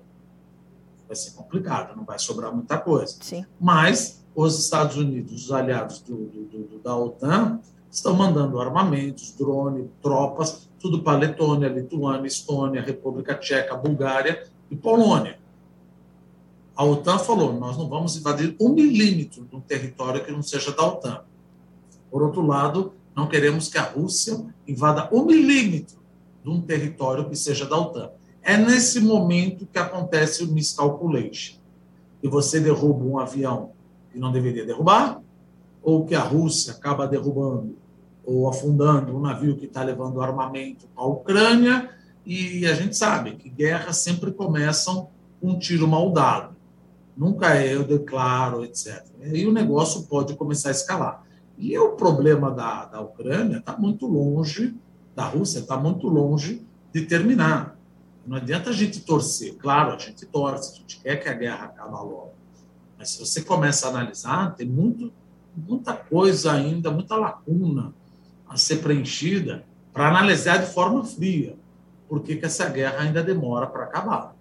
Vai 1.08 1.16
ser 1.16 1.30
complicado, 1.34 1.96
não 1.96 2.04
vai 2.04 2.18
sobrar 2.18 2.52
muita 2.52 2.75
coisa. 2.75 3.18
Sim. 3.22 3.46
Mas 3.62 4.25
os 4.34 4.58
Estados 4.58 4.98
Unidos, 4.98 5.46
os 5.46 5.52
aliados 5.52 6.00
do, 6.00 6.16
do, 6.16 6.44
do, 6.46 6.80
da 6.80 6.98
OTAN, 6.98 7.60
estão 7.92 8.16
mandando 8.16 8.60
armamentos, 8.60 9.32
drone, 9.34 9.92
tropas, 10.02 10.68
tudo 10.80 11.04
para 11.04 11.20
Letônia, 11.20 11.68
Lituânia, 11.68 12.28
Estônia, 12.28 12.82
República 12.82 13.36
Tcheca, 13.36 13.75
Bulgária 13.75 14.48
e 14.72 14.75
Polônia. 14.75 15.38
A 16.75 16.84
OTAN 16.84 17.20
falou: 17.20 17.54
nós 17.54 17.78
não 17.78 17.88
vamos 17.88 18.18
invadir 18.18 18.56
um 18.60 18.70
milímetro 18.70 19.46
de 19.46 19.56
um 19.56 19.62
território 19.62 20.25
que 20.25 20.32
não 20.32 20.42
seja 20.42 20.72
da 20.72 20.84
OTAN. 20.84 21.22
Por 22.10 22.24
outro 22.24 22.44
lado, 22.44 22.92
não 23.16 23.28
queremos 23.28 23.70
que 23.70 23.78
a 23.78 23.84
Rússia 23.84 24.44
invada 24.68 25.08
um 25.12 25.25
milímetro 25.25 26.02
de 26.43 26.50
um 26.50 26.62
território 26.62 27.29
que 27.29 27.35
seja 27.35 27.65
da 27.65 27.77
OTAN. 27.77 28.09
É 28.41 28.57
nesse 28.57 29.00
momento 29.00 29.65
que 29.65 29.79
acontece 29.79 30.43
o 30.43 30.51
miscalculation. 30.51 31.55
E 32.21 32.27
você 32.27 32.59
derruba 32.59 33.05
um 33.05 33.17
avião 33.17 33.71
que 34.12 34.19
não 34.19 34.31
deveria 34.31 34.65
derrubar, 34.65 35.21
ou 35.81 36.05
que 36.05 36.15
a 36.15 36.21
Rússia 36.21 36.73
acaba 36.73 37.07
derrubando 37.07 37.75
ou 38.25 38.47
afundando 38.47 39.15
um 39.15 39.19
navio 39.19 39.57
que 39.57 39.65
está 39.65 39.83
levando 39.83 40.21
armamento 40.21 40.88
a 40.95 41.05
Ucrânia, 41.05 41.89
e 42.25 42.65
a 42.65 42.73
gente 42.73 42.95
sabe 42.95 43.35
que 43.35 43.50
guerras 43.50 43.97
sempre 43.97 44.31
começam 44.31 45.09
com 45.41 45.50
um 45.50 45.59
tiro 45.59 45.88
mal 45.88 46.09
dado. 46.12 46.55
Nunca 47.17 47.53
é 47.53 47.75
eu 47.75 47.83
declaro, 47.83 48.63
etc. 48.63 49.05
E 49.21 49.45
o 49.45 49.51
negócio 49.51 50.03
pode 50.03 50.35
começar 50.35 50.69
a 50.69 50.71
escalar. 50.71 51.23
E 51.57 51.77
o 51.77 51.89
problema 51.91 52.50
da, 52.50 52.85
da 52.85 53.01
Ucrânia 53.01 53.57
está 53.57 53.77
muito 53.77 54.07
longe 54.07 54.73
da 55.15 55.25
Rússia 55.25 55.60
está 55.60 55.77
muito 55.77 56.08
longe 56.08 56.65
de 56.93 57.05
terminar. 57.05 57.77
Não 58.25 58.38
adianta 58.38 58.70
a 58.70 58.74
gente 58.74 59.01
torcer. 59.01 59.55
Claro, 59.55 59.93
a 59.93 59.98
gente 59.98 60.25
torce, 60.25 60.74
a 60.74 60.75
gente 60.75 61.00
quer 61.01 61.17
que 61.17 61.29
a 61.29 61.34
guerra 61.34 61.65
acabe 61.65 61.91
logo. 61.91 62.32
Mas 62.98 63.10
se 63.10 63.20
você 63.20 63.41
começa 63.41 63.88
a 63.88 63.89
analisar, 63.89 64.55
tem 64.55 64.67
muito, 64.67 65.12
muita 65.55 65.93
coisa 65.93 66.53
ainda, 66.53 66.89
muita 66.89 67.15
lacuna 67.15 67.93
a 68.48 68.55
ser 68.55 68.77
preenchida 68.77 69.65
para 69.91 70.08
analisar 70.08 70.58
de 70.58 70.67
forma 70.67 71.03
fria 71.03 71.55
por 72.08 72.22
que, 72.22 72.39
essa 72.43 72.70
guerra 72.70 73.01
ainda 73.01 73.24
demora 73.24 73.67
para 73.67 73.84
acabar. 73.84 74.36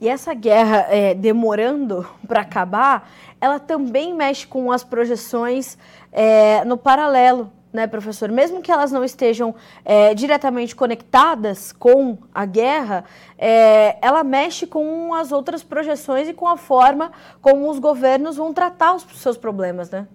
E 0.00 0.08
essa 0.08 0.32
guerra 0.32 0.86
é, 0.88 1.14
demorando 1.14 2.06
para 2.26 2.40
acabar, 2.40 3.10
ela 3.40 3.58
também 3.58 4.14
mexe 4.14 4.46
com 4.46 4.70
as 4.70 4.84
projeções 4.84 5.76
é, 6.12 6.64
no 6.64 6.76
paralelo, 6.76 7.50
né, 7.76 7.86
professor? 7.86 8.30
Mesmo 8.30 8.62
que 8.62 8.72
elas 8.72 8.90
não 8.90 9.04
estejam 9.04 9.54
é, 9.84 10.14
diretamente 10.14 10.74
conectadas 10.74 11.72
com 11.72 12.16
a 12.34 12.46
guerra, 12.46 13.04
é, 13.38 13.98
ela 14.04 14.24
mexe 14.24 14.66
com 14.66 15.14
as 15.14 15.30
outras 15.30 15.62
projeções 15.62 16.26
e 16.26 16.32
com 16.32 16.48
a 16.48 16.56
forma 16.56 17.12
como 17.40 17.70
os 17.70 17.78
governos 17.78 18.36
vão 18.36 18.52
tratar 18.52 18.94
os 18.96 19.02
seus 19.14 19.36
problemas, 19.36 19.90
né? 19.90 20.08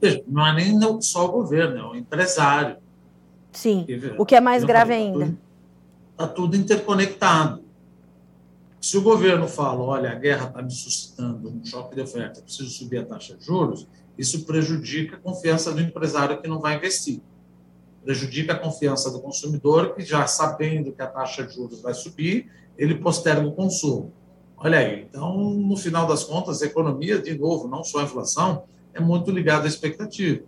Veja, 0.00 0.22
não 0.28 0.46
é 0.46 0.54
nem 0.54 1.02
só 1.02 1.24
o 1.24 1.32
governo, 1.32 1.78
é 1.78 1.82
o 1.82 1.96
empresário. 1.96 2.76
Sim, 3.50 3.86
o 4.18 4.26
que 4.26 4.36
é 4.36 4.40
mais 4.40 4.62
grave 4.62 4.92
falei, 4.92 5.06
ainda. 5.06 5.24
Está 5.24 5.32
tudo, 5.32 5.38
tá 6.16 6.28
tudo 6.28 6.56
interconectado. 6.56 7.64
Se 8.78 8.98
o 8.98 9.02
governo 9.02 9.48
fala, 9.48 9.82
olha, 9.82 10.12
a 10.12 10.14
guerra 10.14 10.48
está 10.48 10.62
me 10.62 10.70
suscitando 10.70 11.48
um 11.48 11.64
choque 11.64 11.94
de 11.94 12.02
oferta, 12.02 12.42
preciso 12.42 12.68
subir 12.68 12.98
a 12.98 13.06
taxa 13.06 13.34
de 13.34 13.44
juros, 13.44 13.88
isso 14.18 14.44
prejudica 14.44 15.16
a 15.16 15.18
confiança 15.18 15.72
do 15.72 15.80
empresário 15.80 16.40
que 16.40 16.48
não 16.48 16.60
vai 16.60 16.76
investir. 16.76 17.20
Prejudica 18.04 18.52
a 18.52 18.58
confiança 18.58 19.10
do 19.10 19.20
consumidor 19.20 19.94
que, 19.94 20.02
já 20.02 20.26
sabendo 20.26 20.92
que 20.92 21.02
a 21.02 21.06
taxa 21.06 21.44
de 21.44 21.54
juros 21.54 21.82
vai 21.82 21.92
subir, 21.92 22.50
ele 22.78 22.94
posterga 22.94 23.46
o 23.46 23.52
consumo. 23.52 24.12
Olha 24.56 24.78
aí, 24.78 25.06
então, 25.08 25.36
no 25.36 25.76
final 25.76 26.06
das 26.06 26.24
contas, 26.24 26.62
a 26.62 26.66
economia, 26.66 27.18
de 27.18 27.36
novo, 27.36 27.68
não 27.68 27.84
só 27.84 28.00
a 28.00 28.04
inflação, 28.04 28.64
é 28.94 29.00
muito 29.00 29.30
ligada 29.30 29.64
à 29.64 29.68
expectativa. 29.68 30.42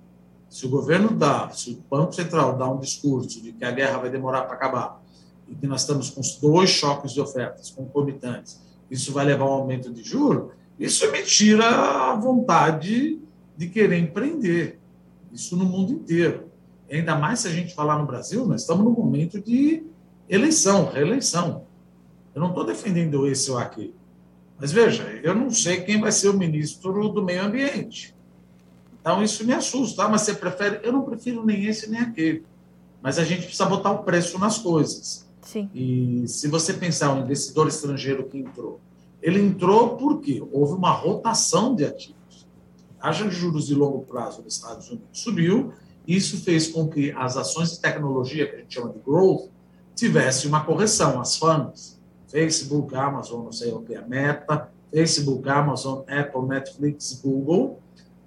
Se 0.48 0.64
o 0.64 0.70
governo 0.70 1.10
dá, 1.10 1.50
se 1.50 1.72
o 1.72 1.84
Banco 1.90 2.14
Central 2.14 2.56
dá 2.56 2.70
um 2.70 2.78
discurso 2.78 3.42
de 3.42 3.52
que 3.52 3.64
a 3.64 3.70
guerra 3.70 3.98
vai 3.98 4.10
demorar 4.10 4.42
para 4.42 4.54
acabar, 4.54 5.02
e 5.46 5.54
que 5.54 5.66
nós 5.66 5.82
estamos 5.82 6.10
com 6.10 6.22
dois 6.40 6.70
choques 6.70 7.12
de 7.12 7.20
ofertas 7.20 7.70
concomitantes, 7.70 8.60
isso 8.90 9.12
vai 9.12 9.26
levar 9.26 9.44
a 9.44 9.48
um 9.48 9.52
aumento 9.52 9.92
de 9.92 10.02
juros, 10.02 10.52
isso 10.78 11.10
me 11.10 11.22
tira 11.22 11.66
a 11.66 12.14
vontade 12.14 13.20
de 13.58 13.68
querer 13.68 13.98
empreender. 13.98 14.78
Isso 15.32 15.56
no 15.56 15.64
mundo 15.64 15.92
inteiro. 15.92 16.48
Ainda 16.90 17.16
mais 17.16 17.40
se 17.40 17.48
a 17.48 17.50
gente 17.50 17.74
falar 17.74 17.98
no 17.98 18.06
Brasil, 18.06 18.46
nós 18.46 18.60
estamos 18.60 18.84
no 18.84 18.92
momento 18.92 19.40
de 19.40 19.82
eleição, 20.28 20.88
reeleição. 20.88 21.64
Eu 22.34 22.40
não 22.40 22.50
estou 22.50 22.64
defendendo 22.64 23.26
esse 23.26 23.50
ou 23.50 23.58
aquele. 23.58 23.94
Mas 24.60 24.70
veja, 24.70 25.02
eu 25.24 25.34
não 25.34 25.50
sei 25.50 25.80
quem 25.80 26.00
vai 26.00 26.12
ser 26.12 26.28
o 26.28 26.38
ministro 26.38 27.08
do 27.08 27.22
meio 27.22 27.42
ambiente. 27.44 28.14
Então 29.00 29.22
isso 29.22 29.44
me 29.44 29.52
assusta. 29.52 30.04
Ah, 30.04 30.08
mas 30.08 30.22
você 30.22 30.34
prefere? 30.34 30.80
Eu 30.84 30.92
não 30.92 31.02
prefiro 31.02 31.44
nem 31.44 31.66
esse 31.66 31.90
nem 31.90 32.00
aquele. 32.00 32.44
Mas 33.02 33.18
a 33.18 33.24
gente 33.24 33.42
precisa 33.42 33.66
botar 33.66 33.90
o 33.90 34.04
preço 34.04 34.38
nas 34.38 34.58
coisas. 34.58 35.28
Sim. 35.42 35.68
E 35.74 36.24
se 36.28 36.46
você 36.46 36.74
pensar 36.74 37.12
um 37.12 37.22
investidor 37.22 37.66
estrangeiro 37.66 38.24
que 38.24 38.38
entrou, 38.38 38.80
ele 39.20 39.40
entrou 39.40 39.96
porque 39.96 40.42
houve 40.52 40.74
uma 40.74 40.90
rotação 40.90 41.74
de 41.74 41.84
ativos. 41.84 42.17
A 43.00 43.08
taxa 43.08 43.28
de 43.28 43.34
juros 43.34 43.66
de 43.66 43.74
longo 43.74 44.04
prazo 44.04 44.42
dos 44.42 44.54
Estados 44.54 44.88
Unidos 44.88 45.08
subiu, 45.12 45.72
isso 46.06 46.38
fez 46.38 46.68
com 46.68 46.88
que 46.88 47.12
as 47.12 47.36
ações 47.36 47.70
de 47.70 47.80
tecnologia, 47.80 48.46
que 48.48 48.56
a 48.56 48.58
gente 48.58 48.74
chama 48.74 48.92
de 48.92 48.98
growth, 48.98 49.50
tivesse 49.94 50.46
uma 50.46 50.64
correção, 50.64 51.20
as 51.20 51.36
FANGs, 51.36 51.98
Facebook, 52.28 52.94
Amazon, 52.94 53.44
não 53.44 53.52
sei 53.52 53.72
o 53.72 53.80
que, 53.80 53.94
a 53.94 54.02
Meta, 54.02 54.68
Facebook, 54.92 55.48
Amazon, 55.48 56.02
Apple, 56.08 56.42
Netflix, 56.46 57.20
Google. 57.22 57.80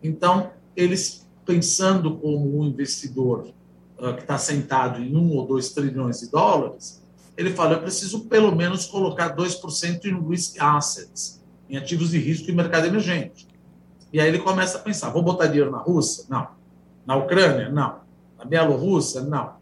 Então, 0.04 0.52
eles 0.76 1.28
pensando 1.46 2.17
como 2.17 2.60
um 2.60 2.65
investidor 2.65 3.52
uh, 3.98 4.13
que 4.13 4.22
está 4.22 4.38
sentado 4.38 5.02
em 5.02 5.15
um 5.15 5.36
ou 5.36 5.46
dois 5.46 5.69
trilhões 5.72 6.19
de 6.19 6.30
dólares, 6.30 7.02
ele 7.38 7.52
fala: 7.52 7.74
eu 7.74 7.82
preciso 7.82 8.26
pelo 8.26 8.56
menos 8.56 8.86
colocar 8.86 9.36
2% 9.36 10.06
em 10.06 10.30
risk 10.30 10.60
assets, 10.60 11.41
em 11.69 11.78
ativos 11.78 12.12
de 12.12 12.17
risco 12.17 12.50
e 12.50 12.54
mercado 12.54 12.88
emergente. 12.88 13.48
E 14.12 14.19
aí 14.19 14.28
ele 14.28 14.39
começa 14.39 14.78
a 14.78 14.82
pensar: 14.82 15.10
vou 15.10 15.24
botar 15.24 15.47
dinheiro 15.47 15.71
na 15.71 15.78
Rússia? 15.78 16.26
Não. 16.30 16.47
Na 17.06 17.15
Ucrânia? 17.15 17.69
Não. 17.69 18.00
Na 18.38 18.45
Bielorrússia? 18.45 19.21
Não. 19.21 19.54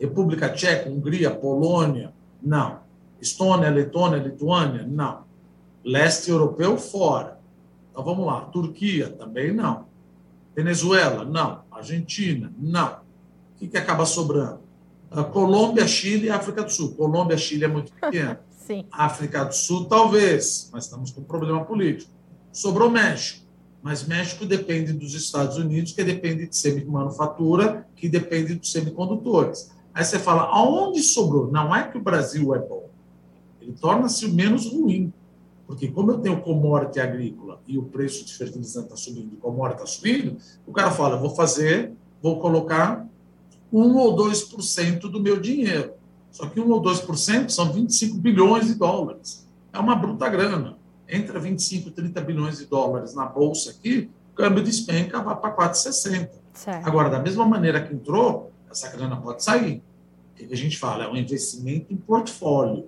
República 0.00 0.48
Tcheca, 0.48 0.88
Hungria, 0.88 1.30
Polônia? 1.30 2.12
Não. 2.42 2.80
Estônia, 3.20 3.68
Letônia, 3.70 4.18
Lituânia? 4.18 4.86
Não. 4.86 5.24
Leste 5.84 6.30
europeu? 6.30 6.78
Fora. 6.78 7.38
Então 7.90 8.04
vamos 8.04 8.26
lá. 8.26 8.42
Turquia? 8.42 9.08
Também 9.08 9.52
não. 9.52 9.86
Venezuela? 10.54 11.24
Não. 11.24 11.62
Argentina? 11.70 12.52
Não. 12.58 12.92
O 13.54 13.58
que, 13.58 13.68
que 13.68 13.76
acaba 13.76 14.06
sobrando? 14.06 14.60
A 15.10 15.24
Colômbia, 15.24 15.86
Chile 15.86 16.26
e 16.26 16.30
África 16.30 16.62
do 16.62 16.70
Sul. 16.70 16.94
Colômbia, 16.94 17.36
Chile 17.36 17.64
é 17.64 17.68
muito 17.68 17.92
pequeno. 17.92 18.36
Sim. 18.68 18.84
África 18.92 19.44
do 19.46 19.54
Sul, 19.54 19.86
talvez, 19.86 20.68
mas 20.72 20.84
estamos 20.84 21.10
com 21.10 21.22
um 21.22 21.24
problema 21.24 21.64
político. 21.64 22.10
Sobrou 22.52 22.90
México, 22.90 23.46
mas 23.82 24.06
México 24.06 24.44
depende 24.44 24.92
dos 24.92 25.14
Estados 25.14 25.56
Unidos, 25.56 25.92
que 25.92 26.02
depende 26.02 26.46
de 26.46 26.56
semimanufatura, 26.56 27.86
que 27.94 28.08
depende 28.08 28.54
dos 28.54 28.72
semicondutores. 28.72 29.70
Aí 29.94 30.04
você 30.04 30.18
fala, 30.18 30.42
aonde 30.42 31.02
sobrou? 31.02 31.50
Não 31.50 31.74
é 31.74 31.88
que 31.88 31.96
o 31.96 32.02
Brasil 32.02 32.54
é 32.54 32.58
bom. 32.58 32.88
Ele 33.60 33.72
torna-se 33.72 34.28
menos 34.28 34.66
ruim. 34.66 35.12
Porque 35.66 35.88
como 35.88 36.10
eu 36.12 36.18
tenho 36.18 36.40
commodity 36.40 36.98
agrícola 36.98 37.60
e 37.68 37.76
o 37.76 37.82
preço 37.82 38.24
de 38.24 38.34
fertilizante 38.34 38.86
está 38.86 38.96
subindo, 38.96 39.34
o 39.34 39.36
commodity 39.36 39.82
está 39.82 39.86
subindo, 39.86 40.38
o 40.66 40.72
cara 40.72 40.90
fala, 40.90 41.18
vou 41.18 41.30
fazer, 41.34 41.92
vou 42.22 42.40
colocar 42.40 43.06
1 43.70 43.96
ou 43.96 44.16
2% 44.16 45.00
do 45.00 45.20
meu 45.20 45.38
dinheiro. 45.38 45.92
Só 46.30 46.46
que 46.46 46.58
1 46.58 46.70
ou 46.70 46.82
2% 46.82 47.50
são 47.50 47.70
25 47.70 48.16
bilhões 48.16 48.66
de 48.66 48.76
dólares. 48.76 49.46
É 49.70 49.78
uma 49.78 49.94
bruta 49.94 50.26
grana. 50.30 50.77
Entra 51.08 51.40
25, 51.40 51.90
30 51.90 52.20
bilhões 52.20 52.58
de 52.58 52.66
dólares 52.66 53.14
na 53.14 53.24
bolsa 53.24 53.70
aqui, 53.70 54.10
o 54.32 54.36
câmbio 54.36 54.62
despenca, 54.62 55.22
vai 55.22 55.36
para 55.36 55.56
4,60. 55.56 56.30
Agora, 56.84 57.08
da 57.08 57.18
mesma 57.18 57.46
maneira 57.46 57.80
que 57.80 57.94
entrou, 57.94 58.52
essa 58.70 58.90
grana 58.90 59.16
pode 59.16 59.42
sair. 59.42 59.82
O 60.32 60.46
que 60.46 60.52
a 60.52 60.56
gente 60.56 60.78
fala? 60.78 61.04
É 61.04 61.08
um 61.08 61.16
investimento 61.16 61.92
em 61.92 61.96
portfólio. 61.96 62.86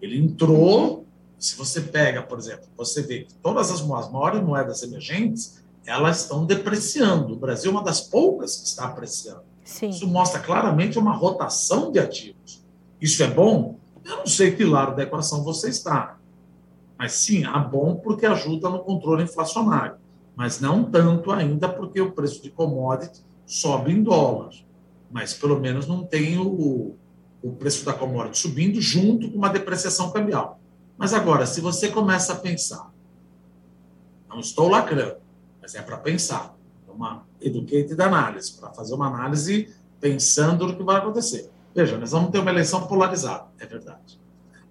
Ele 0.00 0.18
entrou, 0.18 1.04
se 1.38 1.56
você 1.56 1.80
pega, 1.80 2.22
por 2.22 2.38
exemplo, 2.38 2.66
você 2.76 3.02
vê 3.02 3.24
que 3.24 3.34
todas 3.34 3.70
as, 3.70 3.80
as 3.80 4.10
maiores 4.12 4.42
moedas 4.42 4.82
emergentes, 4.82 5.62
elas 5.84 6.22
estão 6.22 6.44
depreciando. 6.44 7.34
O 7.34 7.36
Brasil 7.36 7.70
é 7.70 7.74
uma 7.74 7.82
das 7.82 8.00
poucas 8.00 8.56
que 8.56 8.68
está 8.68 8.86
apreciando. 8.86 9.42
Sim. 9.64 9.88
Isso 9.88 10.06
mostra 10.06 10.40
claramente 10.40 10.98
uma 10.98 11.12
rotação 11.12 11.90
de 11.90 11.98
ativos. 11.98 12.64
Isso 13.00 13.22
é 13.22 13.26
bom? 13.26 13.78
Eu 14.04 14.18
não 14.18 14.26
sei 14.26 14.52
que 14.54 14.64
lado 14.64 14.94
da 14.94 15.02
equação 15.02 15.42
você 15.42 15.68
está. 15.68 16.18
Mas 16.98 17.12
sim, 17.12 17.44
é 17.44 17.58
bom 17.58 17.96
porque 17.96 18.26
ajuda 18.26 18.70
no 18.70 18.80
controle 18.80 19.22
inflacionário. 19.22 19.96
Mas 20.34 20.60
não 20.60 20.84
tanto 20.84 21.30
ainda 21.30 21.68
porque 21.68 22.00
o 22.00 22.12
preço 22.12 22.42
de 22.42 22.50
commodity 22.50 23.22
sobe 23.46 23.92
em 23.92 24.02
dólar. 24.02 24.50
Mas 25.10 25.34
pelo 25.34 25.60
menos 25.60 25.86
não 25.86 26.04
tem 26.04 26.38
o, 26.38 26.94
o 27.42 27.52
preço 27.52 27.84
da 27.84 27.92
commodity 27.92 28.38
subindo 28.38 28.80
junto 28.80 29.30
com 29.30 29.38
uma 29.38 29.48
depreciação 29.48 30.10
cambial. 30.10 30.60
Mas 30.96 31.12
agora, 31.12 31.46
se 31.46 31.60
você 31.60 31.88
começa 31.88 32.32
a 32.32 32.36
pensar, 32.36 32.90
não 34.28 34.40
estou 34.40 34.68
lacrando, 34.68 35.16
mas 35.60 35.74
é 35.74 35.82
para 35.82 35.96
pensar. 35.98 36.54
Uma 36.88 37.26
educated 37.42 38.00
análise, 38.00 38.58
para 38.58 38.72
fazer 38.72 38.94
uma 38.94 39.06
análise 39.08 39.74
pensando 40.00 40.66
no 40.66 40.76
que 40.76 40.82
vai 40.82 40.96
acontecer. 40.96 41.50
Veja, 41.74 41.98
nós 41.98 42.12
vamos 42.12 42.30
ter 42.30 42.38
uma 42.38 42.50
eleição 42.50 42.86
polarizada, 42.86 43.48
é 43.58 43.66
verdade. 43.66 44.18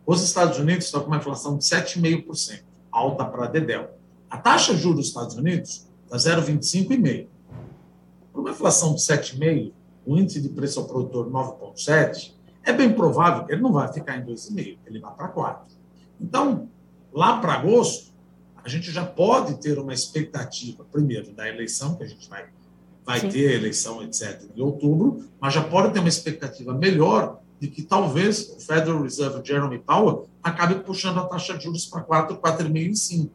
Os 0.06 0.22
Estados 0.22 0.60
Unidos 0.60 0.86
estão 0.86 1.02
com 1.02 1.08
uma 1.08 1.18
inflação 1.18 1.58
de 1.58 1.64
7,5%, 1.64 2.62
alta 2.92 3.26
para 3.26 3.48
Dedel. 3.48 3.98
A 4.30 4.38
taxa 4.38 4.74
de 4.76 4.82
juros 4.82 4.98
dos 5.00 5.08
Estados 5.08 5.36
Unidos 5.36 5.88
está 6.06 6.18
0,25,5%. 6.18 7.28
Para 8.32 8.42
uma 8.42 8.52
inflação 8.52 8.94
de 8.94 9.02
7,5%, 9.02 9.74
o 10.06 10.18
índice 10.18 10.40
de 10.40 10.50
preço 10.50 10.80
ao 10.80 10.86
produtor 10.86 11.30
9,7%, 11.32 12.34
é 12.64 12.72
bem 12.72 12.94
provável 12.94 13.46
que 13.46 13.54
ele 13.54 13.62
não 13.62 13.72
vai 13.72 13.92
ficar 13.92 14.18
em 14.18 14.26
2,5%, 14.26 14.78
ele 14.86 15.00
vai 15.00 15.14
para 15.16 15.34
4%. 15.34 15.58
Então, 16.22 16.70
lá 17.12 17.40
para 17.40 17.54
agosto, 17.54 18.14
a 18.64 18.70
gente 18.70 18.92
já 18.92 19.06
pode 19.06 19.60
ter 19.60 19.78
uma 19.80 19.94
expectativa, 19.94 20.84
primeiro, 20.92 21.34
da 21.34 21.48
eleição, 21.48 21.96
que 21.96 22.04
a 22.04 22.08
gente 22.08 22.30
vai, 22.30 22.46
vai 23.04 23.22
ter 23.22 23.54
eleição, 23.54 24.04
etc., 24.04 24.44
em 24.56 24.62
outubro, 24.62 25.26
mas 25.40 25.54
já 25.54 25.64
pode 25.64 25.94
ter 25.94 26.00
uma 26.00 26.10
expectativa 26.10 26.74
melhor 26.74 27.40
de 27.60 27.68
que 27.68 27.82
talvez 27.82 28.50
o 28.50 28.60
Federal 28.60 29.02
Reserve 29.02 29.42
Jeremy 29.44 29.80
Powell 29.80 30.28
acabe 30.44 30.76
puxando 30.76 31.20
a 31.20 31.26
taxa 31.26 31.58
de 31.58 31.64
juros 31.64 31.86
para 31.86 32.02
4, 32.02 32.38
4,5 32.38 32.92
e 32.92 32.96
5. 32.96 33.24
Ou 33.24 33.30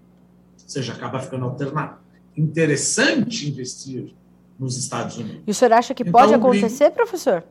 seja, 0.68 0.92
acaba 0.92 1.18
ficando 1.18 1.44
alternado. 1.44 1.98
Interessante 2.36 3.48
investir 3.48 4.14
nos 4.58 4.76
Estados 4.76 5.16
Unidos. 5.16 5.42
E 5.46 5.50
o 5.50 5.54
senhor 5.54 5.72
acha 5.72 5.94
que 5.94 6.02
então, 6.02 6.12
pode 6.12 6.34
acontecer, 6.34 6.90
professor? 6.90 7.42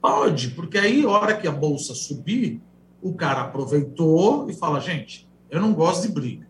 Pode, 0.00 0.50
porque 0.50 0.76
aí, 0.76 1.06
hora 1.06 1.36
que 1.36 1.46
a 1.46 1.52
bolsa 1.52 1.94
subir, 1.94 2.60
o 3.00 3.14
cara 3.14 3.42
aproveitou 3.42 4.50
e 4.50 4.52
fala: 4.52 4.80
gente, 4.80 5.28
eu 5.48 5.60
não 5.60 5.72
gosto 5.72 6.02
de 6.02 6.12
briga. 6.12 6.46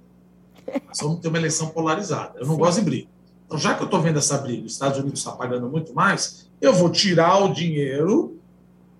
Nós 0.88 0.98
vamos 1.00 1.20
ter 1.20 1.28
uma 1.28 1.38
eleição 1.38 1.68
polarizada. 1.68 2.38
Eu 2.38 2.46
não 2.46 2.54
Sim. 2.54 2.60
gosto 2.60 2.78
de 2.78 2.84
briga. 2.84 3.08
Então, 3.46 3.58
já 3.58 3.74
que 3.74 3.82
eu 3.82 3.84
estou 3.84 4.00
vendo 4.00 4.18
essa 4.18 4.38
briga, 4.38 4.64
os 4.64 4.72
Estados 4.72 4.98
Unidos 4.98 5.20
está 5.20 5.32
pagando 5.32 5.68
muito 5.68 5.94
mais, 5.94 6.48
eu 6.60 6.72
vou 6.72 6.88
tirar 6.88 7.44
o 7.44 7.52
dinheiro 7.52 8.40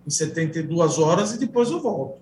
em 0.07 0.11
72 0.11 0.99
horas 0.99 1.35
e 1.35 1.39
depois 1.39 1.71
eu 1.71 1.81
volto. 1.81 2.21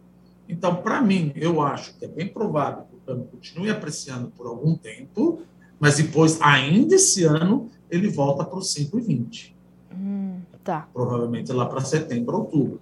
Então, 0.49 0.77
para 0.77 1.01
mim, 1.01 1.33
eu 1.37 1.61
acho 1.63 1.97
que 1.97 2.05
é 2.05 2.09
bem 2.09 2.27
provável 2.27 2.85
que 2.85 2.97
o 2.97 3.01
câmbio 3.07 3.29
continue 3.31 3.71
apreciando 3.71 4.33
por 4.37 4.47
algum 4.47 4.77
tempo, 4.77 5.43
mas 5.79 5.97
depois, 5.97 6.41
ainda 6.43 6.97
esse 6.97 7.25
ano, 7.25 7.71
ele 7.91 8.09
volta 8.09 8.45
para 8.45 8.59
os 8.59 8.75
5,20. 8.75 9.53
Hum, 9.95 10.41
tá. 10.65 10.89
Provavelmente 10.93 11.53
lá 11.53 11.67
para 11.67 11.81
setembro, 11.81 12.39
outubro. 12.39 12.81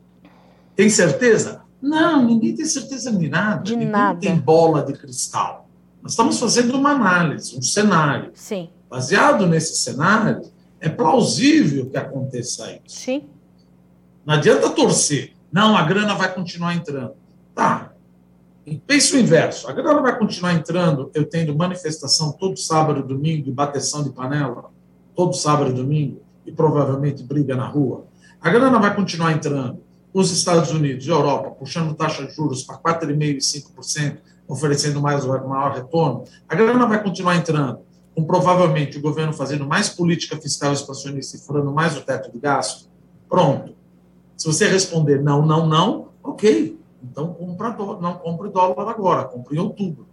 Tem 0.75 0.89
certeza? 0.89 1.63
Não, 1.81 2.25
ninguém 2.25 2.55
tem 2.55 2.65
certeza 2.65 3.13
de 3.13 3.29
nada. 3.29 3.63
De 3.63 3.73
ninguém 3.73 3.91
nada. 3.91 4.21
tem 4.21 4.37
bola 4.37 4.83
de 4.83 4.95
cristal. 4.95 5.69
Nós 6.03 6.13
estamos 6.13 6.39
fazendo 6.39 6.77
uma 6.77 6.91
análise, 6.91 7.57
um 7.57 7.63
cenário. 7.63 8.31
Sim. 8.35 8.71
Baseado 8.89 9.47
nesse 9.47 9.77
cenário, 9.77 10.43
é 10.81 10.89
plausível 10.89 11.91
que 11.91 11.97
aconteça 11.97 12.73
isso. 12.73 13.01
Sim. 13.01 13.25
Não 14.29 14.35
adianta 14.35 14.69
torcer. 14.69 15.33
Não, 15.51 15.75
a 15.75 15.83
grana 15.85 16.15
vai 16.15 16.31
continuar 16.31 16.75
entrando. 16.75 17.15
Tá. 17.55 17.93
Pense 18.87 19.17
o 19.17 19.19
inverso. 19.19 19.67
A 19.67 19.73
grana 19.73 20.03
vai 20.03 20.19
continuar 20.19 20.53
entrando, 20.53 21.11
eu 21.15 21.25
tendo 21.25 21.57
manifestação 21.57 22.33
todo 22.33 22.55
sábado 22.59 23.01
e 23.01 23.03
domingo 23.03 23.49
e 23.49 23.51
bateção 23.51 24.05
de 24.05 24.11
panela, 24.11 24.67
todo 25.17 25.33
sábado 25.33 25.71
e 25.71 25.73
domingo, 25.73 26.21
e 26.45 26.53
provavelmente 26.53 27.23
briga 27.23 27.57
na 27.57 27.67
rua. 27.67 28.05
A 28.39 28.51
grana 28.51 28.79
vai 28.79 28.95
continuar 28.95 29.33
entrando. 29.33 29.81
Os 30.13 30.31
Estados 30.31 30.73
Unidos 30.73 31.07
e 31.07 31.09
Europa 31.09 31.51
puxando 31.53 31.95
taxa 31.95 32.27
de 32.27 32.35
juros 32.35 32.63
para 32.63 32.77
4,5% 32.77 33.23
e 33.23 33.39
5%, 33.39 34.19
oferecendo 34.47 35.01
mais 35.01 35.25
maior 35.25 35.73
retorno. 35.73 36.25
A 36.47 36.55
grana 36.55 36.85
vai 36.85 37.03
continuar 37.03 37.37
entrando 37.37 37.79
com 38.15 38.25
provavelmente 38.25 38.99
o 38.99 39.01
governo 39.01 39.33
fazendo 39.33 39.67
mais 39.67 39.89
política 39.89 40.37
fiscal 40.37 40.75
expansionista 40.75 41.39
e 41.39 41.41
furando 41.41 41.73
mais 41.73 41.97
o 41.97 42.03
teto 42.03 42.31
de 42.31 42.39
gasto, 42.39 42.91
pronto. 43.27 43.78
Se 44.39 44.47
você 44.47 44.69
responder 44.69 45.21
não, 45.21 45.45
não, 45.45 45.67
não, 45.67 46.09
ok. 46.23 46.79
Então 47.03 47.35
compra 47.35 47.71
não 48.01 48.15
compre 48.15 48.49
dólar 48.49 48.89
agora, 48.89 49.25
compre 49.25 49.57
em 49.57 49.59
outubro. 49.59 50.07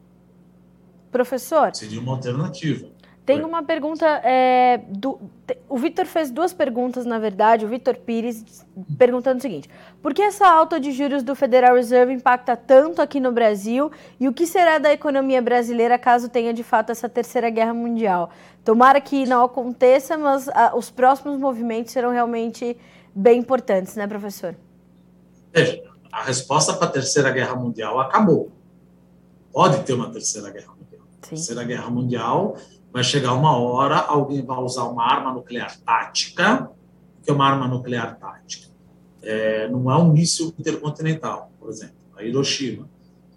Professor. 1.11 1.73
Seria 1.73 2.01
uma 2.01 2.13
alternativa. 2.13 2.87
Tem 3.25 3.43
uma 3.43 3.63
pergunta. 3.63 4.05
É, 4.23 4.81
do, 4.87 5.19
o 5.67 5.77
Vitor 5.77 6.05
fez 6.05 6.29
duas 6.29 6.53
perguntas, 6.53 7.05
na 7.05 7.17
verdade, 7.17 7.65
o 7.65 7.67
Vitor 7.67 7.95
Pires, 7.95 8.65
perguntando 8.97 9.39
o 9.39 9.41
seguinte: 9.41 9.67
por 10.01 10.13
que 10.13 10.21
essa 10.21 10.47
alta 10.47 10.79
de 10.79 10.91
juros 10.91 11.23
do 11.23 11.35
Federal 11.35 11.75
Reserve 11.75 12.13
impacta 12.13 12.55
tanto 12.55 13.01
aqui 13.01 13.19
no 13.19 13.31
Brasil 13.31 13.91
e 14.19 14.27
o 14.27 14.33
que 14.33 14.45
será 14.45 14.77
da 14.77 14.93
economia 14.93 15.41
brasileira 15.41 15.97
caso 15.97 16.29
tenha 16.29 16.53
de 16.53 16.61
fato 16.61 16.91
essa 16.91 17.09
terceira 17.09 17.49
guerra 17.49 17.73
mundial? 17.73 18.29
Tomara 18.63 19.01
que 19.01 19.25
não 19.25 19.43
aconteça, 19.43 20.17
mas 20.17 20.47
a, 20.49 20.75
os 20.75 20.91
próximos 20.91 21.39
movimentos 21.39 21.93
serão 21.93 22.11
realmente 22.11 22.77
bem 23.15 23.39
importantes, 23.39 23.95
né, 23.95 24.05
professor? 24.05 24.55
Veja, 25.53 25.81
a 26.11 26.23
resposta 26.23 26.73
para 26.73 26.87
a 26.87 26.91
terceira 26.91 27.31
guerra 27.31 27.55
mundial 27.55 27.99
acabou. 27.99 28.51
Pode 29.53 29.83
ter 29.83 29.93
uma 29.93 30.11
terceira 30.11 30.51
guerra 30.51 30.73
mundial. 30.77 31.01
Sim. 31.21 31.29
Terceira 31.29 31.63
guerra 31.63 31.89
mundial 31.89 32.57
vai 32.91 33.03
chegar 33.03 33.33
uma 33.33 33.57
hora, 33.57 33.97
alguém 33.97 34.41
vai 34.41 34.57
usar 34.59 34.83
uma 34.83 35.03
arma 35.03 35.33
nuclear 35.33 35.77
tática, 35.79 36.69
que 37.23 37.29
é 37.29 37.33
uma 37.33 37.45
arma 37.45 37.67
nuclear 37.67 38.17
tática. 38.17 38.67
É, 39.21 39.67
não 39.69 39.89
é 39.89 39.97
um 39.97 40.11
míssil 40.11 40.53
intercontinental, 40.59 41.51
por 41.59 41.69
exemplo. 41.69 41.95
A 42.15 42.23
Hiroshima. 42.23 42.87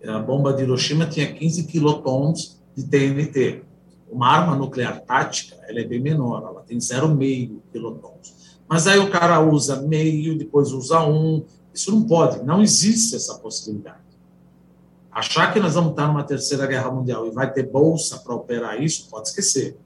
A 0.07 0.19
bomba 0.19 0.53
de 0.53 0.63
Hiroshima 0.63 1.07
tinha 1.07 1.33
15 1.33 1.65
quilotons 1.65 2.61
de 2.77 2.85
TNT. 2.85 3.63
Uma 4.11 4.29
arma 4.29 4.55
nuclear 4.55 5.01
tática, 5.01 5.57
ela 5.67 5.81
é 5.81 5.85
bem 5.85 6.01
menor, 6.01 6.43
ela 6.43 6.63
tem 6.63 6.79
0,5 6.79 7.59
quilotons. 7.73 8.38
Mas 8.69 8.87
aí 8.87 8.99
o 8.99 9.11
cara 9.11 9.41
usa 9.41 9.81
meio, 9.81 10.37
depois 10.37 10.73
usa 10.73 11.01
um. 11.01 11.45
Isso 11.73 11.91
não 11.91 12.03
pode, 12.03 12.43
não 12.45 12.61
existe 12.61 13.17
essa 13.17 13.35
possibilidade. 13.37 14.09
Achar 15.11 15.53
que 15.53 15.59
nós 15.59 15.75
vamos 15.75 15.91
estar 15.91 16.07
numa 16.07 16.23
terceira 16.23 16.67
guerra 16.67 16.91
mundial 16.91 17.27
e 17.27 17.31
vai 17.31 17.51
ter 17.51 17.65
bolsa 17.65 18.19
para 18.19 18.35
operar 18.35 18.81
isso, 18.81 19.09
pode 19.09 19.29
esquecer. 19.29 19.77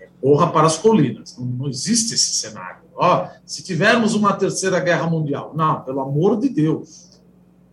É, 0.00 0.08
corra 0.20 0.50
para 0.50 0.66
as 0.66 0.78
colinas. 0.78 1.36
Não, 1.38 1.46
não 1.46 1.68
existe 1.68 2.14
esse 2.14 2.32
cenário. 2.32 2.80
Ó, 2.96 3.28
se 3.44 3.62
tivermos 3.62 4.14
uma 4.14 4.32
terceira 4.32 4.80
guerra 4.80 5.08
mundial, 5.08 5.52
não, 5.54 5.82
pelo 5.82 6.00
amor 6.00 6.38
de 6.38 6.48
Deus. 6.48 7.10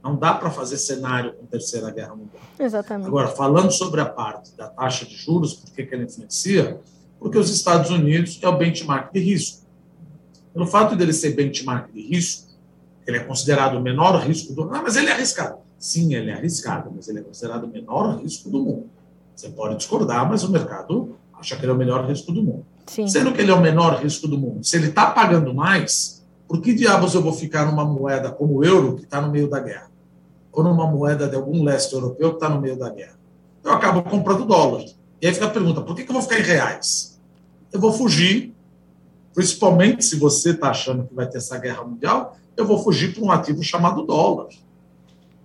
Não 0.04 0.16
dá 0.16 0.34
para 0.34 0.50
fazer 0.50 0.78
cenário 0.78 1.34
com 1.34 1.46
terceira 1.46 1.90
guerra 1.92 2.16
mundial. 2.16 2.44
Exatamente. 2.60 3.08
Agora, 3.08 3.28
falando 3.28 3.72
sobre 3.72 4.00
a 4.00 4.06
parte 4.06 4.56
da 4.56 4.68
taxa 4.68 5.06
de 5.06 5.16
juros, 5.16 5.54
por 5.54 5.72
que 5.72 5.88
ela 5.92 6.04
influencia? 6.04 6.80
Porque 7.20 7.38
os 7.38 7.50
Estados 7.50 7.90
Unidos 7.90 8.40
é 8.42 8.48
o 8.48 8.58
benchmark 8.58 9.12
de 9.12 9.20
risco. 9.20 9.66
Pelo 10.54 10.68
fato 10.68 10.96
dele 10.96 11.14
ser 11.14 11.36
benchmark 11.36 11.92
de 11.92 12.02
risco, 12.02 12.48
ele 13.06 13.18
é 13.18 13.20
considerado 13.22 13.76
o 13.78 13.82
menor 13.82 14.20
risco 14.22 14.54
do. 14.54 14.64
Ah, 14.74 14.82
mas 14.82 14.96
ele 14.96 15.10
é 15.10 15.14
arriscado. 15.14 15.58
Sim, 15.80 16.14
ele 16.14 16.32
é 16.32 16.34
arriscado, 16.34 16.92
mas 16.94 17.08
ele 17.08 17.20
é 17.20 17.22
considerado 17.22 17.66
o 17.66 17.68
menor 17.68 18.20
risco 18.22 18.50
do 18.50 18.60
mundo. 18.60 18.90
Você 19.36 19.50
pode 19.50 19.78
discordar, 19.78 20.28
mas 20.28 20.44
o 20.44 20.52
mercado 20.52 21.16
acha 21.40 21.56
que 21.56 21.64
ele 21.64 21.72
é 21.72 21.76
o 21.76 21.78
melhor 21.78 22.06
risco 22.08 22.32
do 22.32 22.42
mundo. 22.42 22.66
Sim. 22.88 23.08
Sendo 23.08 23.32
que 23.32 23.42
ele 23.42 23.52
é 23.52 23.54
o 23.54 23.62
menor 23.62 24.02
risco 24.02 24.28
do 24.28 24.38
mundo, 24.38 24.64
se 24.64 24.76
ele 24.76 24.88
está 24.88 25.12
pagando 25.12 25.54
mais, 25.54 26.26
por 26.48 26.62
que 26.62 26.74
diabos 26.74 27.14
eu 27.14 27.22
vou 27.22 27.34
ficar 27.34 27.66
numa 27.66 27.86
moeda 27.86 28.32
como 28.32 28.56
o 28.56 28.64
euro, 28.64 28.96
que 28.96 29.04
está 29.04 29.22
no 29.22 29.32
meio 29.32 29.48
da 29.48 29.60
guerra? 29.60 29.92
Ou 30.52 30.64
numa 30.64 30.88
moeda 30.88 31.28
de 31.28 31.36
algum 31.36 31.64
leste 31.64 31.94
europeu 31.94 32.32
que 32.32 32.38
está 32.38 32.50
no 32.50 32.60
meio 32.60 32.78
da 32.78 32.90
guerra? 32.90 33.18
Eu 33.64 33.72
acabo 33.74 34.02
comprando 34.02 34.46
dólar. 34.46 34.86
E 35.22 35.28
aí 35.28 35.34
fica 35.34 35.46
a 35.46 35.50
pergunta: 35.50 35.82
por 35.82 35.96
que, 35.96 36.04
que 36.04 36.10
eu 36.10 36.14
vou 36.14 36.22
ficar 36.22 36.40
em 36.40 36.44
reais? 36.44 37.20
Eu 37.72 37.80
vou 37.80 37.92
fugir, 37.92 38.54
principalmente 39.34 40.04
se 40.04 40.16
você 40.18 40.52
está 40.52 40.70
achando 40.70 41.06
que 41.06 41.14
vai 41.14 41.28
ter 41.28 41.38
essa 41.38 41.58
guerra 41.58 41.84
mundial, 41.84 42.38
eu 42.56 42.66
vou 42.66 42.84
fugir 42.84 43.14
para 43.14 43.24
um 43.24 43.32
ativo 43.32 43.64
chamado 43.64 44.04
dólar. 44.04 44.48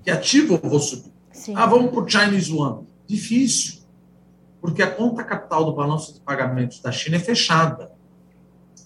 Que 0.03 0.11
ativo 0.11 0.59
eu 0.63 0.71
vou 0.71 0.81
subir? 0.81 1.13
Sim. 1.33 1.55
Ah, 1.57 1.67
vamos 1.67 1.91
para 1.91 2.01
o 2.01 2.09
Chinese 2.09 2.53
Yuan. 2.53 2.81
Difícil, 3.07 3.83
porque 4.61 4.83
a 4.83 4.91
conta 4.91 5.25
capital 5.25 5.65
do 5.65 5.73
balanço 5.73 6.15
de 6.15 6.21
pagamentos 6.21 6.81
da 6.81 6.93
China 6.93 7.17
é 7.17 7.21
fechada. 7.21 7.93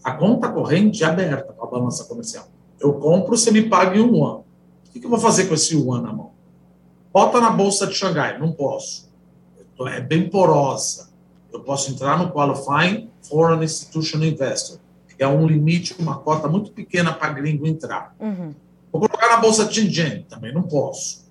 A 0.03 0.13
conta 0.13 0.49
corrente 0.49 1.03
é 1.03 1.07
aberta 1.07 1.53
para 1.53 1.65
a 1.65 1.71
balança 1.71 2.05
comercial. 2.05 2.49
Eu 2.81 2.95
compro, 2.95 3.37
você 3.37 3.51
me 3.51 3.63
paga 3.63 3.97
em 3.97 4.01
um 4.01 4.17
yuan. 4.17 4.37
O 4.37 4.91
que 4.91 5.05
eu 5.05 5.11
vou 5.11 5.19
fazer 5.19 5.47
com 5.47 5.55
esse 5.55 5.75
yuan 5.75 6.01
na 6.01 6.13
mão? 6.13 6.33
Bota 7.13 7.41
na 7.41 7.51
bolsa 7.51 7.87
de 7.87 7.95
Xangai. 7.95 8.39
Não 8.39 8.53
posso. 8.53 9.06
É 9.81 10.01
bem 10.01 10.29
porosa. 10.29 11.11
Eu 11.53 11.61
posso 11.61 11.91
entrar 11.91 12.19
no 12.19 12.33
Qualifying 12.33 13.09
Foreign 13.23 13.65
Institutional 13.65 14.27
Investor, 14.27 14.79
que 15.09 15.23
é 15.23 15.29
um 15.29 15.47
limite, 15.47 15.95
uma 15.99 16.19
cota 16.19 16.49
muito 16.49 16.71
pequena 16.71 17.13
para 17.13 17.33
gringo 17.33 17.67
entrar. 17.67 18.15
Uhum. 18.21 18.55
Vou 18.93 19.01
colocar 19.01 19.29
na 19.29 19.37
bolsa 19.39 19.71
Shenzhen, 19.71 20.27
também 20.29 20.53
não 20.53 20.63
posso. 20.63 21.27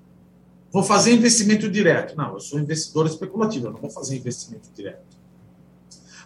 Vou 0.72 0.84
fazer 0.84 1.14
investimento 1.14 1.70
direto. 1.70 2.16
Não, 2.18 2.34
eu 2.34 2.40
sou 2.40 2.60
investidor 2.60 3.06
especulativo, 3.06 3.68
eu 3.68 3.72
não 3.72 3.80
vou 3.80 3.90
fazer 3.90 4.18
investimento 4.18 4.70
direto. 4.76 5.16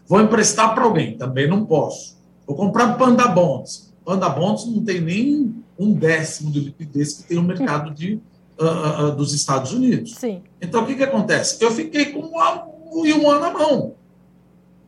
Vou 0.08 0.20
emprestar 0.20 0.74
para 0.74 0.84
alguém, 0.84 1.18
também 1.18 1.48
não 1.48 1.66
posso. 1.66 2.18
Vou 2.48 2.56
comprar 2.56 2.98
Panda 2.98 3.28
Bonds. 3.28 3.94
Panda 4.04 4.28
Bonds 4.28 4.66
não 4.66 4.84
tem 4.84 5.00
nem 5.00 5.64
um 5.78 5.94
décimo 5.94 6.52
de 6.52 6.60
liquidez 6.62 7.14
que 7.14 7.24
tem 7.24 7.38
o 7.38 7.44
mercado 7.44 7.94
de, 7.94 8.20
uh, 8.60 9.06
uh, 9.06 9.15
dos 9.15 9.34
Estados 9.34 9.74
Unidos. 9.74 10.15
Sim. 10.15 10.43
Então, 10.62 10.84
o 10.84 10.86
que, 10.86 10.95
que 10.95 11.04
acontece? 11.04 11.63
Eu 11.63 11.72
fiquei 11.72 12.12
com 12.12 12.32
o 12.91 13.06
yuan 13.06 13.39
na 13.39 13.52
mão. 13.52 13.95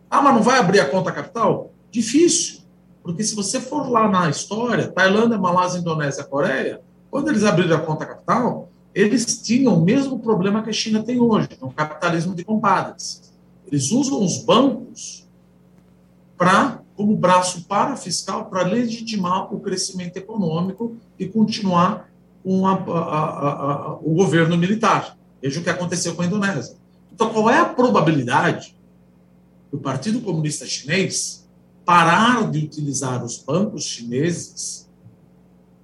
Ah, 0.09 0.21
mas 0.21 0.35
não 0.35 0.43
vai 0.43 0.59
abrir 0.59 0.79
a 0.79 0.89
conta 0.89 1.11
capital? 1.11 1.71
Difícil. 1.89 2.61
Porque 3.01 3.23
se 3.23 3.33
você 3.35 3.59
for 3.59 3.89
lá 3.89 4.07
na 4.07 4.29
história, 4.29 4.87
Tailândia, 4.87 5.37
Malásia, 5.37 5.79
Indonésia, 5.79 6.23
Coreia, 6.23 6.81
quando 7.09 7.29
eles 7.29 7.43
abriram 7.43 7.77
a 7.77 7.79
conta 7.79 8.05
capital, 8.05 8.69
eles 8.93 9.41
tinham 9.41 9.75
o 9.75 9.81
mesmo 9.81 10.19
problema 10.19 10.61
que 10.61 10.69
a 10.69 10.73
China 10.73 11.01
tem 11.01 11.19
hoje, 11.19 11.49
é 11.59 11.65
um 11.65 11.71
capitalismo 11.71 12.35
de 12.35 12.43
compadres. 12.43 13.31
Eles 13.65 13.91
usam 13.91 14.23
os 14.23 14.43
bancos 14.43 15.27
para 16.37 16.81
como 16.95 17.15
braço 17.15 17.63
parafiscal 17.63 18.45
para 18.45 18.63
legitimar 18.63 19.53
o 19.53 19.59
crescimento 19.59 20.17
econômico 20.17 20.97
e 21.17 21.25
continuar 21.25 22.10
a, 22.65 22.73
a, 22.73 23.93
o 24.01 24.13
governo 24.15 24.57
militar. 24.57 25.17
Veja 25.41 25.59
o 25.59 25.63
que 25.63 25.69
aconteceu 25.69 26.15
com 26.15 26.21
a 26.21 26.25
Indonésia. 26.25 26.75
Então, 27.13 27.29
qual 27.31 27.49
é 27.49 27.59
a 27.59 27.65
probabilidade 27.65 28.75
do 29.71 29.77
Partido 29.77 30.21
Comunista 30.21 30.65
Chinês 30.65 31.47
parar 31.85 32.49
de 32.49 32.59
utilizar 32.59 33.23
os 33.23 33.37
bancos 33.37 33.83
chineses 33.83 34.89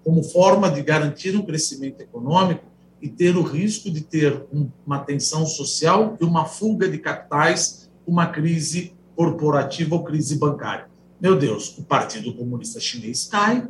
como 0.03 0.23
forma 0.23 0.69
de 0.69 0.81
garantir 0.81 1.35
um 1.35 1.41
crescimento 1.41 2.01
econômico 2.01 2.63
e 3.01 3.09
ter 3.09 3.35
o 3.35 3.41
risco 3.41 3.91
de 3.91 4.01
ter 4.01 4.45
uma 4.85 4.99
tensão 4.99 5.45
social 5.45 6.17
e 6.19 6.23
uma 6.23 6.45
fuga 6.45 6.87
de 6.89 6.97
capitais, 6.97 7.89
uma 8.05 8.27
crise 8.27 8.93
corporativa 9.15 9.95
ou 9.95 10.03
crise 10.03 10.37
bancária. 10.37 10.87
Meu 11.19 11.37
Deus, 11.37 11.77
o 11.77 11.83
Partido 11.83 12.33
Comunista 12.33 12.79
Chinês 12.79 13.25
cai. 13.25 13.67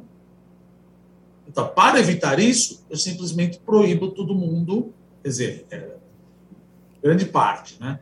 Então, 1.48 1.68
para 1.68 2.00
evitar 2.00 2.40
isso, 2.40 2.86
eu 2.90 2.98
simplesmente 2.98 3.60
proíbo 3.60 4.12
todo 4.12 4.36
mundo, 4.36 4.94
quer 5.24 5.30
dizer, 5.30 5.68
é, 5.72 5.96
grande 7.02 7.26
parte, 7.26 7.80
né? 7.80 8.00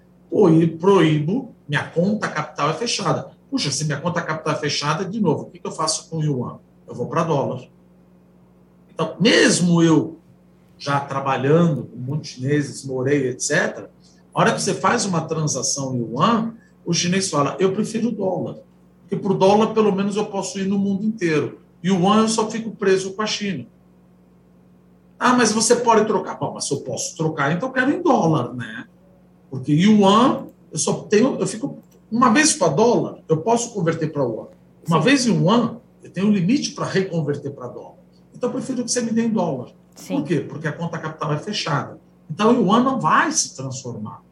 Proíbo, 0.80 1.54
minha 1.68 1.84
conta 1.84 2.28
capital 2.28 2.70
é 2.72 2.74
fechada. 2.74 3.32
Puxa, 3.50 3.72
se 3.72 3.86
minha 3.86 4.02
conta 4.02 4.22
capital 4.22 4.54
é 4.54 4.58
fechada, 4.58 5.06
de 5.06 5.22
novo, 5.22 5.44
o 5.44 5.52
que 5.52 5.62
eu 5.64 5.72
faço 5.72 6.10
com 6.10 6.18
o 6.18 6.24
yuan? 6.24 6.60
Eu 6.88 6.94
vou 6.94 7.08
para 7.08 7.24
dólar. 7.24 7.64
Então, 8.94 9.16
mesmo 9.20 9.82
eu 9.82 10.20
já 10.78 11.00
trabalhando 11.00 11.84
com 11.84 11.98
muitos 11.98 12.32
chineses, 12.32 12.84
morei, 12.84 13.30
etc., 13.30 13.88
a 14.34 14.42
hora 14.42 14.54
que 14.54 14.62
você 14.62 14.74
faz 14.74 15.06
uma 15.06 15.22
transação 15.22 15.96
em 15.96 16.00
yuan, 16.00 16.56
o 16.86 16.94
chinês 16.94 17.30
fala, 17.30 17.56
eu 17.58 17.74
prefiro 17.74 18.12
dólar. 18.12 18.58
Porque 19.02 19.16
por 19.16 19.34
dólar, 19.34 19.74
pelo 19.74 19.96
menos, 19.96 20.18
eu 20.18 20.26
posso 20.26 20.60
ir 20.60 20.68
no 20.68 20.78
mundo 20.78 21.06
inteiro. 21.06 21.62
O 21.86 21.88
yuan 21.88 22.22
eu 22.22 22.28
só 22.28 22.50
fico 22.50 22.72
preso 22.72 23.14
com 23.14 23.22
a 23.22 23.28
China. 23.28 23.68
Ah, 25.20 25.34
mas 25.34 25.52
você 25.52 25.76
pode 25.76 26.06
trocar. 26.06 26.36
Bom, 26.40 26.54
mas 26.56 26.68
se 26.68 26.74
eu 26.74 26.82
posso 26.82 27.16
trocar, 27.16 27.52
então 27.52 27.70
eu 27.70 27.74
quero 27.74 27.92
em 27.92 28.02
dólar, 28.02 28.54
né? 28.56 28.86
Porque 29.52 29.72
yuan, 29.72 30.48
eu 30.72 30.80
só 30.80 30.94
tenho, 31.04 31.40
eu 31.40 31.46
fico 31.46 31.78
uma 32.12 32.34
vez 32.34 32.54
para 32.54 32.70
dólar, 32.70 33.20
eu 33.30 33.38
posso 33.38 33.72
converter 33.72 34.12
para 34.12 34.24
yuan. 34.24 34.48
Uma 34.88 34.98
Sim. 34.98 35.04
vez 35.04 35.28
em 35.28 35.36
yuan, 35.36 35.78
eu 36.04 36.10
tenho 36.10 36.28
um 36.28 36.32
limite 36.32 36.72
para 36.72 36.86
reconverter 36.86 37.52
para 37.52 37.68
dólar. 37.68 37.96
Então 38.34 38.50
eu 38.50 38.54
prefiro 38.54 38.84
que 38.84 38.92
você 38.92 39.02
me 39.02 39.12
dê 39.12 39.24
em 39.24 39.30
dólar. 39.30 39.70
Sim. 39.96 40.18
Por 40.18 40.24
quê? 40.26 40.40
Porque 40.40 40.68
a 40.68 40.74
conta 40.74 40.98
capital 40.98 41.34
é 41.34 41.38
fechada. 41.38 42.00
Então 42.30 42.52
o 42.52 42.64
yuan 42.64 42.84
não 42.84 43.00
vai 43.00 43.32
se 43.32 43.56
transformar 43.56 44.24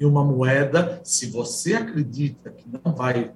em 0.00 0.06
uma 0.06 0.24
moeda 0.24 1.00
se 1.04 1.26
você 1.26 1.74
acredita 1.74 2.50
que 2.50 2.64
não 2.66 2.94
vai, 2.94 3.30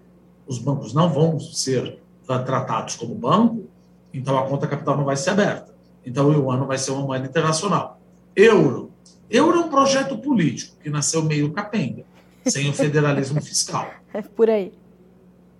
os 0.46 0.58
bancos 0.58 0.94
não 0.94 1.12
vão 1.12 1.38
ser 1.38 2.00
tratados 2.36 2.96
como 2.96 3.14
banco, 3.14 3.66
então 4.12 4.36
a 4.36 4.46
conta 4.46 4.66
capital 4.66 4.96
não 4.96 5.04
vai 5.04 5.16
ser 5.16 5.30
aberta. 5.30 5.74
Então 6.04 6.28
o 6.28 6.32
yuan 6.32 6.58
não 6.58 6.66
vai 6.66 6.78
ser 6.78 6.90
uma 6.90 7.02
moeda 7.02 7.26
internacional. 7.26 8.00
Euro. 8.36 8.90
Euro 9.30 9.58
é 9.58 9.60
um 9.60 9.68
projeto 9.68 10.16
político 10.18 10.76
que 10.82 10.90
nasceu 10.90 11.22
meio 11.22 11.52
capenga, 11.52 12.04
sem 12.46 12.68
o 12.68 12.72
federalismo 12.72 13.40
fiscal. 13.40 13.88
É 14.10 14.22
por 14.22 14.48
aí. 14.48 14.72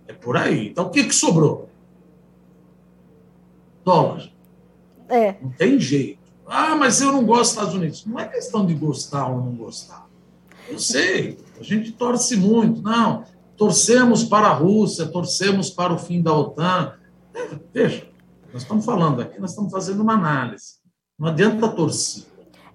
É 0.06 0.12
por 0.14 0.34
aí. 0.34 0.68
Então 0.68 0.86
o 0.86 0.90
que, 0.90 1.04
que 1.04 1.14
sobrou? 1.14 1.68
Dólar. 3.84 4.30
É. 5.06 5.36
Não 5.40 5.50
tem 5.50 5.78
jeito. 5.78 6.18
Ah, 6.46 6.74
mas 6.74 7.02
eu 7.02 7.12
não 7.12 7.26
gosto 7.26 7.42
dos 7.42 7.50
Estados 7.50 7.74
Unidos. 7.74 8.06
Não 8.06 8.18
é 8.18 8.26
questão 8.26 8.64
de 8.64 8.72
gostar 8.72 9.28
ou 9.28 9.36
não 9.36 9.52
gostar. 9.52 10.08
Eu 10.66 10.78
sei, 10.78 11.38
a 11.60 11.62
gente 11.62 11.92
torce 11.92 12.36
muito. 12.36 12.80
Não, 12.80 13.24
torcemos 13.58 14.24
para 14.24 14.46
a 14.46 14.52
Rússia, 14.52 15.06
torcemos 15.06 15.68
para 15.68 15.92
o 15.92 15.98
fim 15.98 16.22
da 16.22 16.32
OTAN. 16.32 16.94
Veja, 17.74 18.06
nós 18.52 18.62
estamos 18.62 18.84
falando 18.86 19.20
aqui, 19.20 19.38
nós 19.40 19.50
estamos 19.50 19.70
fazendo 19.70 20.00
uma 20.00 20.14
análise. 20.14 20.78
Não 21.18 21.28
adianta 21.28 21.68
torcer. 21.68 22.24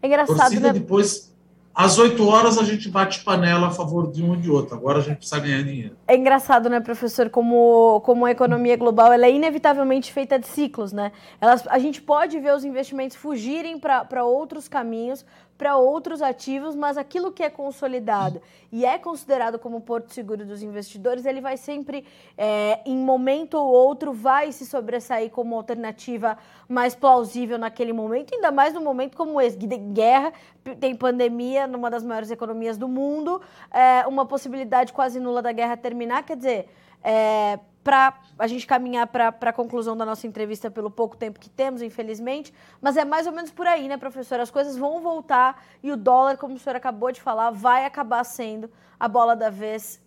É 0.02 0.08
engraçado, 0.08 0.38
Torcida 0.38 0.68
né? 0.68 0.74
depois 0.74 1.34
às 1.74 1.98
8 1.98 2.28
horas 2.28 2.58
a 2.60 2.64
gente 2.64 2.88
bate 2.88 3.24
panela 3.24 3.68
a 3.68 3.72
favor 3.72 4.12
de 4.12 4.22
um 4.22 4.36
e 4.36 4.38
de 4.38 4.52
outro. 4.52 4.76
Agora 4.76 5.00
a 5.00 5.02
gente 5.02 5.18
precisa 5.18 5.40
ganhar 5.40 5.64
dinheiro. 5.64 5.96
É 6.08 6.16
engraçado, 6.16 6.70
né, 6.70 6.80
professor, 6.80 7.30
como, 7.30 8.00
como 8.02 8.26
a 8.26 8.32
economia 8.32 8.78
global 8.78 9.12
ela 9.12 9.26
é 9.26 9.32
inevitavelmente 9.32 10.14
feita 10.14 10.38
de 10.38 10.46
ciclos, 10.46 10.92
né? 10.92 11.12
Elas, 11.42 11.66
a 11.68 11.80
gente 11.80 12.02
pode 12.02 12.40
ver 12.40 12.54
os 12.54 12.64
investimentos 12.64 13.18
fugirem 13.18 13.80
para 13.80 14.24
outros 14.24 14.68
caminhos, 14.68 15.26
para 15.58 15.78
outros 15.78 16.22
ativos, 16.22 16.76
mas 16.76 16.98
aquilo 16.98 17.32
que 17.32 17.44
é 17.44 17.50
consolidado 17.50 18.42
e 18.72 18.86
é 18.86 18.98
considerado 18.98 19.60
como 19.60 19.82
porto 19.82 20.12
seguro 20.12 20.46
dos 20.46 20.64
investidores, 20.64 21.26
ele 21.26 21.40
vai 21.40 21.58
sempre, 21.58 22.06
é, 22.38 22.80
em 22.86 22.98
momento 22.98 23.56
ou 23.56 23.72
outro, 23.72 24.12
vai 24.12 24.52
se 24.52 24.66
sobressair 24.66 25.30
como 25.30 25.56
alternativa 25.56 26.38
mais 26.68 26.96
plausível 26.96 27.58
naquele 27.58 27.94
momento, 27.94 28.34
ainda 28.34 28.52
mais 28.52 28.74
no 28.74 28.82
momento 28.82 29.16
como 29.16 29.40
esse, 29.40 29.58
de 29.58 29.78
guerra, 29.78 30.34
tem 30.80 30.96
pandemia 30.96 31.68
numa 31.68 31.90
das 31.90 32.04
maiores 32.04 32.32
economias 32.32 32.78
do 32.78 32.88
mundo, 32.88 33.42
é, 33.72 34.08
uma 34.08 34.26
possibilidade 34.26 34.92
quase 34.92 35.20
nula 35.20 35.42
da 35.42 35.52
guerra 35.52 35.78
terminar, 35.78 36.24
quer 36.24 36.36
dizer, 36.36 36.70
é, 37.04 37.60
para 37.84 38.18
a 38.40 38.48
gente 38.48 38.66
caminhar 38.66 39.08
para 39.08 39.30
a 39.42 39.54
conclusão 39.54 39.96
da 39.96 40.06
nossa 40.06 40.26
entrevista 40.26 40.72
pelo 40.72 40.90
pouco 40.90 41.18
tempo 41.18 41.40
que 41.40 41.50
temos, 41.50 41.82
infelizmente, 41.82 42.54
mas 42.82 42.96
é 42.96 43.04
mais 43.04 43.28
ou 43.28 43.34
menos 43.34 43.52
por 43.52 43.68
aí, 43.68 43.88
né, 43.88 43.98
professor? 43.98 44.40
As 44.40 44.50
coisas 44.50 44.78
vão 44.78 45.02
voltar 45.02 45.62
e 45.84 45.92
o 45.92 45.98
dólar, 45.98 46.38
como 46.38 46.56
o 46.56 46.60
senhor 46.60 46.76
acabou 46.76 47.12
de 47.12 47.22
falar, 47.22 47.52
vai 47.52 47.86
acabar 47.86 48.24
sendo 48.24 48.72
a 49.00 49.08
bola 49.08 49.36
da 49.36 49.50
vez 49.50 50.02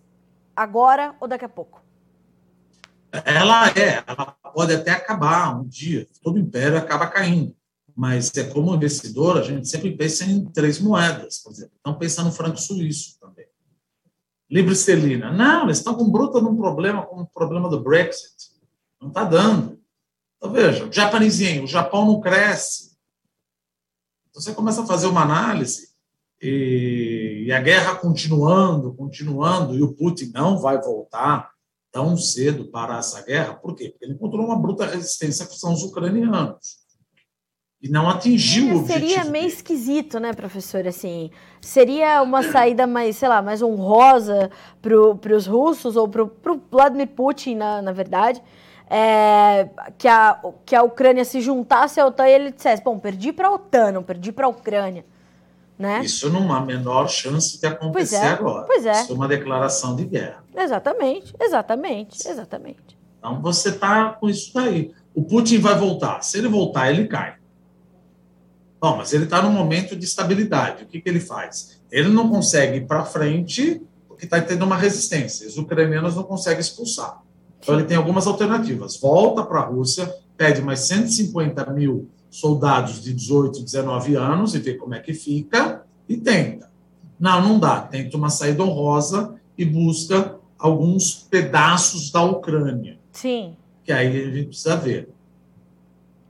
agora 0.55 1.15
ou 1.19 1.27
daqui 1.27 1.45
a 1.45 1.49
pouco. 1.49 1.83
Ela 3.23 3.69
é, 3.69 4.03
ela 4.05 4.35
pode 4.53 4.73
até 4.73 4.91
acabar 4.91 5.59
um 5.59 5.65
dia, 5.65 6.07
todo 6.21 6.39
império 6.39 6.77
acaba 6.77 7.07
caindo, 7.07 7.55
mas 7.95 8.35
é 8.35 8.43
como 8.43 8.75
investidor, 8.75 9.37
a 9.37 9.43
gente 9.43 9.67
sempre 9.67 9.95
pensa 9.95 10.25
em 10.25 10.45
três 10.45 10.79
moedas, 10.79 11.39
por 11.39 11.51
exemplo, 11.51 11.73
estão 11.75 11.93
pensando 11.93 12.25
no 12.25 12.31
franco 12.31 12.57
suíço 12.57 13.17
esterlina. 14.49 15.31
Não, 15.31 15.63
eles 15.63 15.77
estão 15.77 15.95
com 15.95 16.09
bruta 16.09 16.39
num 16.39 16.55
problema, 16.55 17.05
com 17.05 17.21
o 17.21 17.27
problema 17.27 17.69
do 17.69 17.81
Brexit. 17.81 18.51
Não 19.01 19.09
está 19.09 19.23
dando. 19.23 19.79
Então, 20.37 20.51
veja, 20.51 20.85
o 20.85 20.91
japonesinho, 20.91 21.63
o 21.63 21.67
Japão 21.67 22.05
não 22.05 22.19
cresce. 22.19 22.97
Então, 24.29 24.41
você 24.41 24.53
começa 24.53 24.83
a 24.83 24.85
fazer 24.85 25.07
uma 25.07 25.23
análise 25.23 25.89
e, 26.41 27.45
e 27.47 27.51
a 27.51 27.59
guerra 27.59 27.95
continuando, 27.95 28.93
continuando, 28.93 29.75
e 29.75 29.81
o 29.81 29.93
Putin 29.93 30.31
não 30.33 30.59
vai 30.59 30.79
voltar 30.81 31.51
tão 31.91 32.15
cedo 32.15 32.65
para 32.65 32.97
essa 32.99 33.21
guerra. 33.23 33.55
Por 33.55 33.75
quê? 33.75 33.89
Porque 33.89 34.05
ele 34.05 34.13
encontrou 34.13 34.45
uma 34.45 34.59
bruta 34.59 34.85
resistência 34.85 35.45
que 35.45 35.55
são 35.55 35.73
os 35.73 35.83
ucranianos 35.83 36.86
e 37.81 37.89
não 37.89 38.09
atingiu 38.09 38.69
é, 38.69 38.73
o 38.73 38.79
objetivo. 38.79 39.07
Seria 39.07 39.25
meio 39.25 39.47
esquisito, 39.47 40.19
né, 40.19 40.33
professor? 40.33 40.87
Assim, 40.87 41.29
seria 41.61 42.21
uma 42.21 42.43
saída 42.43 42.87
mais, 42.87 43.17
sei 43.17 43.29
lá, 43.29 43.41
mais 43.41 43.61
honrosa 43.61 44.49
para 44.81 45.35
os 45.35 45.45
russos 45.45 45.95
ou 45.95 46.07
para 46.07 46.23
o 46.23 46.61
Vladimir 46.71 47.07
Putin, 47.07 47.55
na, 47.55 47.81
na 47.81 47.91
verdade, 47.91 48.41
é, 48.89 49.69
que, 49.97 50.07
a, 50.07 50.39
que 50.65 50.75
a 50.75 50.83
Ucrânia 50.83 51.23
se 51.23 51.39
juntasse 51.41 51.99
à 51.99 52.07
OTAN 52.07 52.27
e 52.27 52.31
ele 52.31 52.51
dissesse, 52.51 52.83
bom, 52.83 52.97
perdi 52.97 53.31
para 53.31 53.47
a 53.49 53.51
OTAN, 53.51 53.91
não 53.91 54.03
perdi 54.03 54.31
para 54.31 54.47
a 54.47 54.49
Ucrânia. 54.49 55.05
Né? 55.77 56.01
Isso 56.03 56.31
não 56.31 56.51
há 56.51 56.57
a 56.57 56.65
menor 56.65 57.07
chance 57.07 57.59
de 57.59 57.67
acontecer 57.67 58.17
pois 58.19 58.23
é, 58.23 58.27
agora. 58.29 58.65
Pois 58.65 58.85
é. 58.87 58.91
Isso 58.93 59.11
é 59.11 59.15
uma 59.15 59.27
declaração 59.27 59.95
de 59.95 60.05
guerra. 60.05 60.43
Exatamente, 60.55 61.35
exatamente, 61.39 62.27
exatamente. 62.27 62.97
Então 63.19 63.39
você 63.39 63.69
está 63.69 64.09
com 64.09 64.27
isso 64.27 64.51
daí. 64.55 64.91
O 65.13 65.23
Putin 65.23 65.59
vai 65.59 65.75
voltar. 65.77 66.23
Se 66.23 66.39
ele 66.39 66.47
voltar, 66.47 66.89
ele 66.89 67.07
cai. 67.07 67.35
Bom, 68.79 68.97
mas 68.97 69.11
ele 69.13 69.23
está 69.23 69.41
num 69.41 69.51
momento 69.51 69.95
de 69.95 70.05
estabilidade. 70.05 70.83
O 70.83 70.87
que, 70.87 71.01
que 71.01 71.09
ele 71.09 71.19
faz? 71.19 71.79
Ele 71.91 72.09
não 72.09 72.29
consegue 72.29 72.77
ir 72.77 72.87
para 72.87 73.03
frente 73.03 73.81
porque 74.07 74.25
está 74.25 74.39
tendo 74.41 74.65
uma 74.65 74.77
resistência. 74.77 75.47
Os 75.47 75.57
ucranianos 75.57 76.15
não 76.15 76.23
conseguem 76.23 76.59
expulsar. 76.59 77.21
Então, 77.59 77.75
ele 77.75 77.85
tem 77.85 77.97
algumas 77.97 78.27
alternativas. 78.27 78.97
Volta 78.97 79.43
para 79.43 79.61
a 79.61 79.65
Rússia, 79.65 80.13
pede 80.35 80.61
mais 80.61 80.81
150 80.81 81.65
mil 81.73 82.09
soldados 82.29 83.01
de 83.01 83.13
18, 83.13 83.63
19 83.63 84.15
anos 84.15 84.53
e 84.53 84.59
vê 84.59 84.75
como 84.75 84.93
é 84.93 84.99
que 84.99 85.13
fica 85.13 85.83
e 86.07 86.17
tenta. 86.17 86.69
Não, 87.19 87.41
não 87.41 87.59
dá. 87.59 87.81
Tenta 87.81 88.15
uma 88.15 88.29
saída 88.29 88.63
honrosa 88.63 89.35
e 89.57 89.65
busca 89.65 90.35
alguns 90.57 91.13
pedaços 91.13 92.11
da 92.11 92.21
Ucrânia. 92.23 92.99
Sim. 93.11 93.55
Que 93.83 93.91
aí 93.91 94.07
a 94.07 94.31
gente 94.31 94.47
precisa 94.49 94.75
ver. 94.75 95.09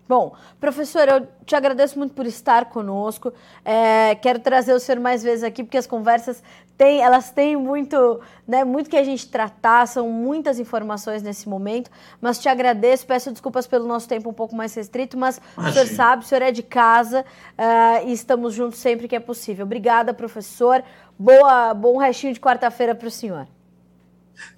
Bom, 0.08 0.34
professor, 0.60 1.08
eu 1.10 1.28
te 1.46 1.54
agradeço 1.54 2.00
muito 2.00 2.14
por 2.14 2.26
estar 2.26 2.66
conosco. 2.66 3.34
É, 3.66 4.16
quero 4.16 4.40
trazer 4.40 4.74
o 4.74 4.80
senhor 4.80 5.02
mais 5.02 5.22
vezes 5.22 5.44
aqui, 5.44 5.64
porque 5.64 5.78
as 5.78 5.86
conversas 5.86 6.42
têm, 6.78 7.02
elas 7.02 7.30
têm 7.30 7.58
muito, 7.58 8.22
né, 8.48 8.64
muito 8.64 8.90
que 8.90 8.96
a 8.96 9.04
gente 9.04 9.28
tratar, 9.28 9.86
são 9.86 10.10
muitas 10.10 10.60
informações 10.60 11.22
nesse 11.22 11.50
momento. 11.50 11.92
Mas 12.22 12.40
te 12.40 12.48
agradeço, 12.48 13.06
peço 13.06 13.32
desculpas 13.32 13.68
pelo 13.68 13.86
nosso 13.86 14.08
tempo 14.08 14.30
um 14.30 14.34
pouco 14.34 14.56
mais 14.56 14.74
restrito, 14.74 15.18
mas 15.18 15.42
Imagina. 15.58 15.70
o 15.70 15.74
senhor 15.74 15.96
sabe, 15.98 16.24
o 16.24 16.28
senhor 16.28 16.42
é 16.42 16.52
de 16.52 16.64
casa 16.64 17.26
uh, 17.58 18.08
e 18.08 18.14
estamos 18.14 18.54
juntos 18.54 18.80
sempre 18.80 19.10
que 19.10 19.16
é 19.16 19.20
possível. 19.20 19.66
Obrigada, 19.66 20.14
professor. 20.14 20.82
Boa, 21.20 21.74
bom 21.74 21.98
restinho 21.98 22.34
de 22.34 22.40
quarta-feira 22.40 22.96
para 22.96 23.08
o 23.08 23.12
senhor. 23.12 23.46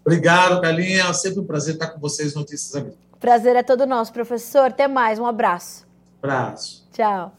Obrigado, 0.06 0.62
Galinha. 0.62 1.06
É 1.06 1.14
sempre 1.14 1.40
um 1.40 1.46
prazer 1.46 1.74
estar 1.74 1.88
com 1.88 2.00
vocês, 2.00 2.36
Notícias 2.36 2.76
Agrícolas. 2.76 3.09
Prazer 3.20 3.56
é 3.56 3.64
todo 3.64 3.86
nosso, 3.86 4.14
professor. 4.14 4.68
Até 4.68 4.88
mais. 4.88 5.20
Um 5.20 5.26
abraço. 5.26 5.88
Abraço. 6.22 6.88
Tchau. 6.94 7.34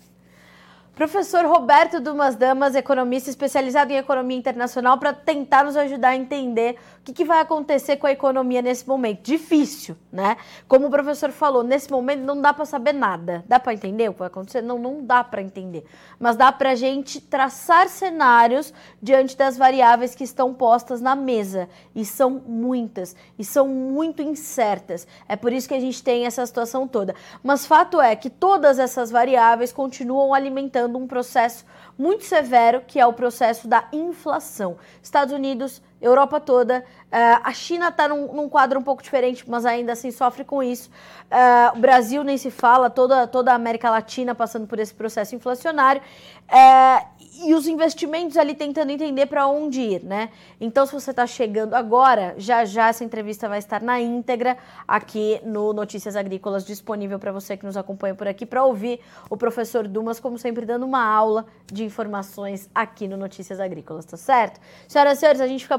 Professor 1.01 1.47
Roberto 1.47 1.99
Dumas 1.99 2.37
Damas, 2.37 2.75
economista 2.75 3.31
especializado 3.31 3.91
em 3.91 3.97
economia 3.97 4.37
internacional, 4.37 4.99
para 4.99 5.15
tentar 5.15 5.65
nos 5.65 5.75
ajudar 5.75 6.11
a 6.11 6.15
entender 6.15 6.77
o 6.99 7.05
que, 7.05 7.15
que, 7.15 7.25
vai 7.25 7.41
acontecer 7.41 7.97
com 7.97 8.07
a 8.07 8.13
economia 8.13 8.61
nesse 8.61 8.87
momento. 8.87 9.23
Difícil, 9.23 9.97
né? 10.13 10.37
Como 10.69 10.89
o 10.89 10.91
professor 10.91 11.31
falou, 11.31 11.65
nesse 11.65 11.91
momento 11.91 12.21
não 12.21 12.39
dá 12.39 12.53
para 12.53 12.67
saber 12.67 12.93
nada. 12.93 13.43
Dá 13.49 13.59
para 13.59 13.73
entender 13.73 14.11
o 14.11 14.13
que 14.13 14.19
vai 14.19 14.29
acontecer? 14.29 14.61
Não, 14.61 14.79
não 14.79 15.03
dá 15.03 15.25
para 15.25 15.41
entender. 15.41 15.87
Mas 16.19 16.37
dá 16.37 16.53
para 16.53 16.73
a 16.73 16.75
gente 16.75 17.19
traçar 17.19 17.89
cenários 17.89 18.71
diante 19.03 19.35
das 19.39 19.57
variáveis 19.57 20.15
que 20.15 20.23
estão 20.23 20.53
postas 20.53 21.01
na 21.01 21.17
mesa. 21.17 21.67
E 21.95 22.05
são 22.05 22.43
muitas. 22.47 23.17
E 23.39 23.45
são 23.45 23.67
muito 23.67 24.21
incertas. 24.21 25.07
É 25.27 25.35
por 25.35 25.51
isso 25.51 25.67
que 25.67 25.75
a 25.75 25.81
gente 25.81 26.03
tem 26.03 26.27
essa 26.27 26.45
situação 26.45 26.87
toda. 26.87 27.15
Mas 27.43 27.65
fato 27.65 27.99
é 28.03 28.15
que 28.15 28.29
todas 28.29 28.79
essas 28.79 29.11
variáveis 29.11 29.73
continuam 29.73 30.35
alimentando 30.35 30.90
um 30.99 31.07
processo 31.07 31.65
muito 31.99 32.25
severo, 32.25 32.83
que 32.87 32.99
é 32.99 33.07
o 33.07 33.13
processo 33.13 33.69
da 33.69 33.89
inflação. 33.93 34.77
Estados 35.03 35.35
Unidos, 35.35 35.83
Europa 36.01 36.41
toda, 36.41 36.81
uh, 36.81 37.41
a 37.45 37.53
China 37.53 37.89
está 37.89 38.09
num, 38.09 38.33
num, 38.33 38.49
quadro 38.49 38.79
um 38.79 38.83
pouco 38.83 39.03
diferente, 39.03 39.45
mas 39.49 39.67
ainda 39.67 39.93
assim 39.93 40.11
sofre 40.11 40.45
com 40.45 40.63
isso. 40.63 40.91
Uh, 41.31 41.77
o 41.77 41.81
Brasil 41.81 42.25
nem 42.25 42.39
se 42.39 42.51
fala, 42.51 42.89
toda, 42.89 43.27
toda 43.27 43.53
a 43.53 43.55
América 43.55 43.91
Latina 43.91 44.35
passando 44.35 44.67
por 44.67 44.79
esse 44.79 44.95
processo 44.95 45.35
inflacionário. 45.35 46.01
Uh, 46.49 47.21
e 47.43 47.55
os 47.55 47.67
investimentos 47.67 48.37
ali 48.37 48.55
tentando 48.55 48.91
entender 48.91 49.27
para 49.27 49.47
onde 49.47 49.81
ir, 49.81 50.05
né? 50.05 50.31
Então, 50.61 50.85
se 50.85 50.93
você 50.93 51.11
está 51.11 51.27
chegando 51.27 51.75
agora, 51.75 52.35
já 52.37 52.65
já 52.65 52.89
essa 52.89 53.05
entrevista 53.05 53.49
vai 53.49 53.59
estar 53.59 53.81
na 53.81 54.01
íntegra 54.01 54.59
aqui 54.87 55.41
no 55.45 55.73
Notícias 55.73 56.17
Agrícolas, 56.17 56.67
disponível 56.67 57.19
para 57.19 57.33
você 57.33 57.57
que 57.57 57.65
nos 57.65 57.77
acompanha 57.77 58.15
por 58.15 58.29
aqui, 58.29 58.45
para 58.45 58.65
ouvir 58.65 59.01
o 59.31 59.37
professor 59.37 59.87
Dumas, 59.89 60.21
como 60.21 60.39
sempre, 60.39 60.67
dando 60.67 60.85
uma 60.85 61.03
aula 61.03 61.47
de 61.67 61.85
informações 61.85 62.69
aqui 62.75 63.09
no 63.09 63.17
Notícias 63.17 63.59
Agrícolas, 63.59 64.05
tá 64.05 64.17
certo? 64.17 64.61
Senhoras 64.87 65.17
e 65.17 65.21
senhores, 65.21 65.41
a 65.41 65.47
gente 65.47 65.63
fica 65.63 65.79